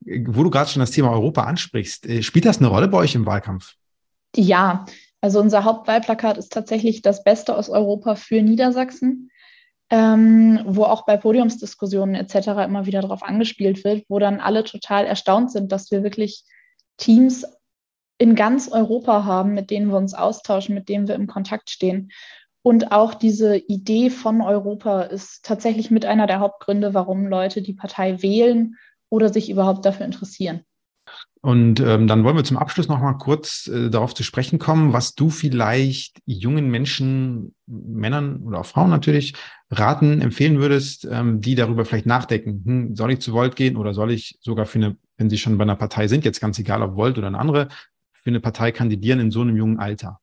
wo 0.00 0.42
du 0.42 0.50
gerade 0.50 0.70
schon 0.70 0.80
das 0.80 0.90
Thema 0.90 1.12
Europa 1.12 1.44
ansprichst, 1.44 2.06
äh, 2.06 2.22
spielt 2.22 2.44
das 2.44 2.58
eine 2.58 2.68
Rolle 2.68 2.88
bei 2.88 2.98
euch 2.98 3.14
im 3.14 3.26
Wahlkampf? 3.26 3.74
Ja, 4.34 4.86
also 5.20 5.40
unser 5.40 5.64
Hauptwahlplakat 5.64 6.38
ist 6.38 6.52
tatsächlich 6.52 7.02
das 7.02 7.22
Beste 7.22 7.56
aus 7.56 7.68
Europa 7.68 8.14
für 8.14 8.40
Niedersachsen, 8.40 9.30
ähm, 9.90 10.60
wo 10.64 10.84
auch 10.84 11.04
bei 11.04 11.16
Podiumsdiskussionen 11.16 12.14
etc. 12.14 12.48
immer 12.64 12.86
wieder 12.86 13.02
darauf 13.02 13.22
angespielt 13.22 13.84
wird, 13.84 14.04
wo 14.08 14.18
dann 14.18 14.40
alle 14.40 14.64
total 14.64 15.04
erstaunt 15.04 15.52
sind, 15.52 15.72
dass 15.72 15.90
wir 15.90 16.02
wirklich 16.02 16.44
Teams 17.00 17.44
in 18.18 18.34
ganz 18.34 18.68
Europa 18.68 19.24
haben, 19.24 19.54
mit 19.54 19.70
denen 19.70 19.88
wir 19.88 19.96
uns 19.96 20.14
austauschen, 20.14 20.74
mit 20.74 20.88
denen 20.88 21.08
wir 21.08 21.16
im 21.16 21.26
Kontakt 21.26 21.70
stehen. 21.70 22.12
Und 22.62 22.92
auch 22.92 23.14
diese 23.14 23.56
Idee 23.56 24.10
von 24.10 24.42
Europa 24.42 25.02
ist 25.02 25.44
tatsächlich 25.44 25.90
mit 25.90 26.04
einer 26.04 26.26
der 26.26 26.40
Hauptgründe, 26.40 26.92
warum 26.92 27.26
Leute 27.26 27.62
die 27.62 27.72
Partei 27.72 28.22
wählen 28.22 28.76
oder 29.08 29.32
sich 29.32 29.50
überhaupt 29.50 29.86
dafür 29.86 30.04
interessieren. 30.04 30.60
Und 31.42 31.80
ähm, 31.80 32.06
dann 32.06 32.22
wollen 32.22 32.36
wir 32.36 32.44
zum 32.44 32.58
Abschluss 32.58 32.88
noch 32.88 33.00
mal 33.00 33.14
kurz 33.14 33.66
äh, 33.66 33.88
darauf 33.88 34.14
zu 34.14 34.22
sprechen 34.22 34.58
kommen, 34.58 34.92
was 34.92 35.14
du 35.14 35.30
vielleicht 35.30 36.18
jungen 36.26 36.70
Menschen, 36.70 37.54
Männern 37.66 38.42
oder 38.42 38.60
auch 38.60 38.66
Frauen 38.66 38.90
natürlich 38.90 39.32
raten, 39.70 40.20
empfehlen 40.20 40.58
würdest, 40.58 41.08
ähm, 41.10 41.40
die 41.40 41.54
darüber 41.54 41.86
vielleicht 41.86 42.04
nachdenken. 42.04 42.62
Hm, 42.66 42.96
soll 42.96 43.12
ich 43.12 43.20
zu 43.20 43.32
Volt 43.32 43.56
gehen 43.56 43.78
oder 43.78 43.94
soll 43.94 44.10
ich 44.10 44.38
sogar 44.42 44.66
für 44.66 44.80
eine, 44.80 44.96
wenn 45.20 45.30
sie 45.30 45.38
schon 45.38 45.58
bei 45.58 45.62
einer 45.62 45.76
Partei 45.76 46.08
sind, 46.08 46.24
jetzt 46.24 46.40
ganz 46.40 46.58
egal 46.58 46.82
ob 46.82 46.96
Volt 46.96 47.18
oder 47.18 47.26
eine 47.26 47.38
andere, 47.38 47.68
für 48.12 48.30
eine 48.30 48.40
Partei 48.40 48.72
kandidieren 48.72 49.20
in 49.20 49.30
so 49.30 49.42
einem 49.42 49.56
jungen 49.56 49.78
Alter? 49.78 50.18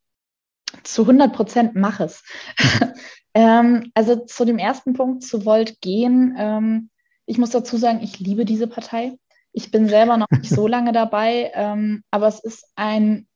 Zu 0.84 1.04
100 1.04 1.34
Prozent 1.34 1.76
mach 1.76 2.00
es. 2.00 2.24
ähm, 3.34 3.92
also 3.94 4.26
zu 4.26 4.44
dem 4.44 4.58
ersten 4.58 4.94
Punkt, 4.94 5.24
zu 5.24 5.46
Volt 5.46 5.80
gehen. 5.82 6.36
Ähm, 6.38 6.90
ich 7.28 7.38
muss 7.38 7.52
dazu 7.52 7.78
sagen, 7.78 8.02
ich 8.02 8.20
liebe 8.20 8.44
diese 8.44 8.68
Partei. 8.68 9.14
Ich 9.54 9.72
bin 9.72 9.88
selber 9.88 10.18
noch 10.18 10.30
nicht 10.32 10.50
so 10.50 10.68
lange 10.68 10.92
dabei, 10.92 11.52
ähm, 11.54 12.04
aber 12.12 12.28
es 12.28 12.40
ist 12.40 12.66
ein, 12.76 13.27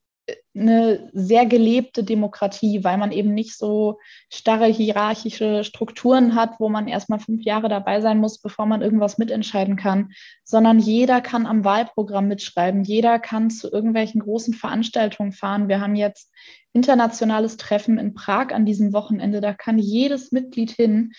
eine 0.54 1.10
sehr 1.14 1.46
gelebte 1.46 2.04
Demokratie, 2.04 2.84
weil 2.84 2.98
man 2.98 3.12
eben 3.12 3.34
nicht 3.34 3.58
so 3.58 4.00
starre 4.30 4.66
hierarchische 4.66 5.64
Strukturen 5.64 6.36
hat, 6.36 6.60
wo 6.60 6.70
man 6.70 6.88
erstmal 6.88 7.20
fünf 7.20 7.44
Jahre 7.44 7.70
dabei 7.70 8.02
sein 8.02 8.20
muss, 8.20 8.40
bevor 8.40 8.66
man 8.66 8.82
irgendwas 8.82 9.18
mitentscheiden 9.18 9.78
kann, 9.78 10.12
sondern 10.44 10.80
jeder 10.80 11.22
kann 11.22 11.46
am 11.46 11.64
Wahlprogramm 11.64 12.28
mitschreiben, 12.28 12.84
jeder 12.84 13.18
kann 13.18 13.50
zu 13.50 13.72
irgendwelchen 13.72 14.22
großen 14.22 14.54
Veranstaltungen 14.54 15.32
fahren. 15.32 15.70
Wir 15.70 15.80
haben 15.80 15.96
jetzt 15.96 16.32
internationales 16.74 17.58
Treffen 17.58 17.98
in 17.98 18.14
Prag 18.14 18.52
an 18.52 18.66
diesem 18.66 18.94
Wochenende, 18.94 19.42
da 19.42 19.54
kann 19.54 19.80
jedes 19.80 20.32
Mitglied 20.32 20.72
hin. 20.72 21.14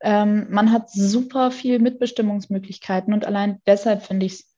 Ähm, 0.00 0.46
man 0.50 0.72
hat 0.72 0.90
super 0.90 1.50
viel 1.50 1.78
Mitbestimmungsmöglichkeiten 1.78 3.12
und 3.12 3.26
allein 3.26 3.60
deshalb 3.66 4.02
finde 4.02 4.26
ich 4.26 4.32
es 4.32 4.57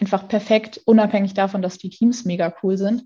einfach 0.00 0.28
perfekt, 0.28 0.80
unabhängig 0.84 1.34
davon, 1.34 1.62
dass 1.62 1.78
die 1.78 1.90
Teams 1.90 2.24
mega 2.24 2.54
cool 2.62 2.76
sind. 2.76 3.04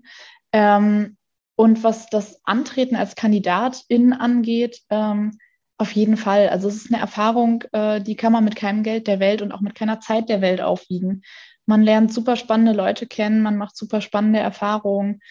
Ähm, 0.51 1.17
und 1.55 1.83
was 1.83 2.07
das 2.09 2.39
Antreten 2.45 2.95
als 2.95 3.15
Kandidatin 3.15 4.13
angeht, 4.13 4.81
ähm, 4.89 5.37
auf 5.77 5.91
jeden 5.91 6.17
Fall. 6.17 6.49
Also 6.49 6.67
es 6.67 6.77
ist 6.77 6.93
eine 6.93 7.01
Erfahrung, 7.01 7.63
äh, 7.71 7.99
die 8.01 8.15
kann 8.15 8.31
man 8.31 8.43
mit 8.43 8.55
keinem 8.55 8.83
Geld 8.83 9.07
der 9.07 9.19
Welt 9.19 9.41
und 9.41 9.51
auch 9.51 9.61
mit 9.61 9.75
keiner 9.75 9.99
Zeit 9.99 10.29
der 10.29 10.41
Welt 10.41 10.61
aufwiegen. 10.61 11.23
Man 11.65 11.81
lernt 11.81 12.13
super 12.13 12.35
spannende 12.35 12.73
Leute 12.73 13.07
kennen, 13.07 13.41
man 13.41 13.57
macht 13.57 13.75
super 13.75 14.01
spannende 14.01 14.39
Erfahrungen. 14.39 15.21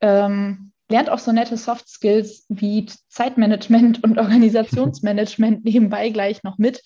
Ähm, 0.00 0.72
lernt 0.88 1.10
auch 1.10 1.18
so 1.18 1.32
nette 1.32 1.56
Soft 1.56 1.88
Skills 1.88 2.46
wie 2.48 2.86
Zeitmanagement 3.08 4.02
und 4.04 4.18
Organisationsmanagement 4.18 5.64
nebenbei 5.64 6.10
gleich 6.10 6.42
noch 6.42 6.58
mit. 6.58 6.82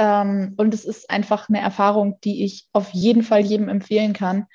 Ähm, 0.00 0.54
und 0.56 0.72
es 0.72 0.86
ist 0.86 1.10
einfach 1.10 1.50
eine 1.50 1.60
Erfahrung, 1.60 2.18
die 2.24 2.42
ich 2.42 2.66
auf 2.72 2.88
jeden 2.94 3.22
Fall 3.22 3.42
jedem 3.42 3.68
empfehlen 3.68 4.14
kann. 4.14 4.46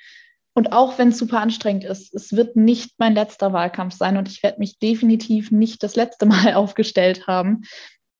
Und 0.55 0.71
auch 0.71 0.97
wenn 0.97 1.09
es 1.09 1.19
super 1.19 1.39
anstrengend 1.39 1.83
ist, 1.83 2.15
es 2.15 2.33
wird 2.33 2.55
nicht 2.55 2.95
mein 2.97 3.13
letzter 3.13 3.53
Wahlkampf 3.53 3.93
sein 3.93 4.17
und 4.17 4.27
ich 4.27 4.41
werde 4.41 4.57
mich 4.57 4.79
definitiv 4.79 5.51
nicht 5.51 5.83
das 5.83 5.95
letzte 5.95 6.25
Mal 6.25 6.55
aufgestellt 6.55 7.27
haben, 7.27 7.61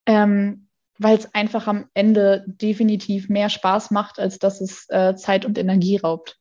ähm, 0.05 0.67
weil 0.99 1.17
es 1.17 1.33
einfach 1.33 1.65
am 1.65 1.85
Ende 1.95 2.45
definitiv 2.45 3.27
mehr 3.27 3.49
Spaß 3.49 3.89
macht, 3.89 4.19
als 4.19 4.37
dass 4.37 4.61
es 4.61 4.85
äh, 4.89 5.15
Zeit 5.15 5.45
und 5.45 5.57
Energie 5.57 5.97
raubt. 5.97 6.37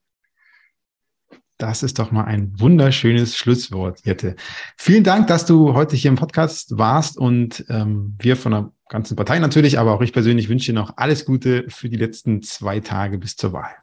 Das 1.57 1.83
ist 1.83 1.99
doch 1.99 2.11
mal 2.11 2.25
ein 2.25 2.53
wunderschönes 2.61 3.39
Schlusswort, 3.39 4.05
Jette. 4.05 4.37
Vielen 4.77 5.05
Dank, 5.05 5.29
dass 5.29 5.47
du 5.47 5.73
heute 5.73 5.97
hier 5.97 6.11
im 6.11 6.17
Podcast 6.17 6.77
warst 6.77 7.17
und 7.17 7.65
ähm, 7.71 8.17
wir 8.19 8.37
von 8.37 8.53
der 8.53 8.74
ganzen 8.95 9.17
Partei 9.17 9.41
natürlich, 9.41 9.79
aber 9.81 9.93
auch 9.93 10.03
ich 10.03 10.13
persönlich 10.13 10.49
wünsche 10.49 10.71
dir 10.71 10.79
noch 10.79 10.97
alles 10.97 11.25
Gute 11.25 11.65
für 11.69 11.89
die 11.89 11.97
letzten 11.97 12.43
zwei 12.43 12.79
Tage 12.79 13.19
bis 13.19 13.35
zur 13.35 13.53
Wahl. 13.53 13.75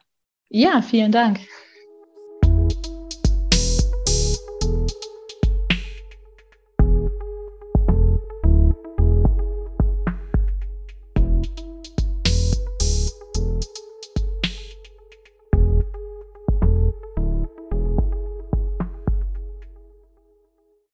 Ja, 0.48 0.80
vielen 0.80 1.12
Dank. 1.12 1.40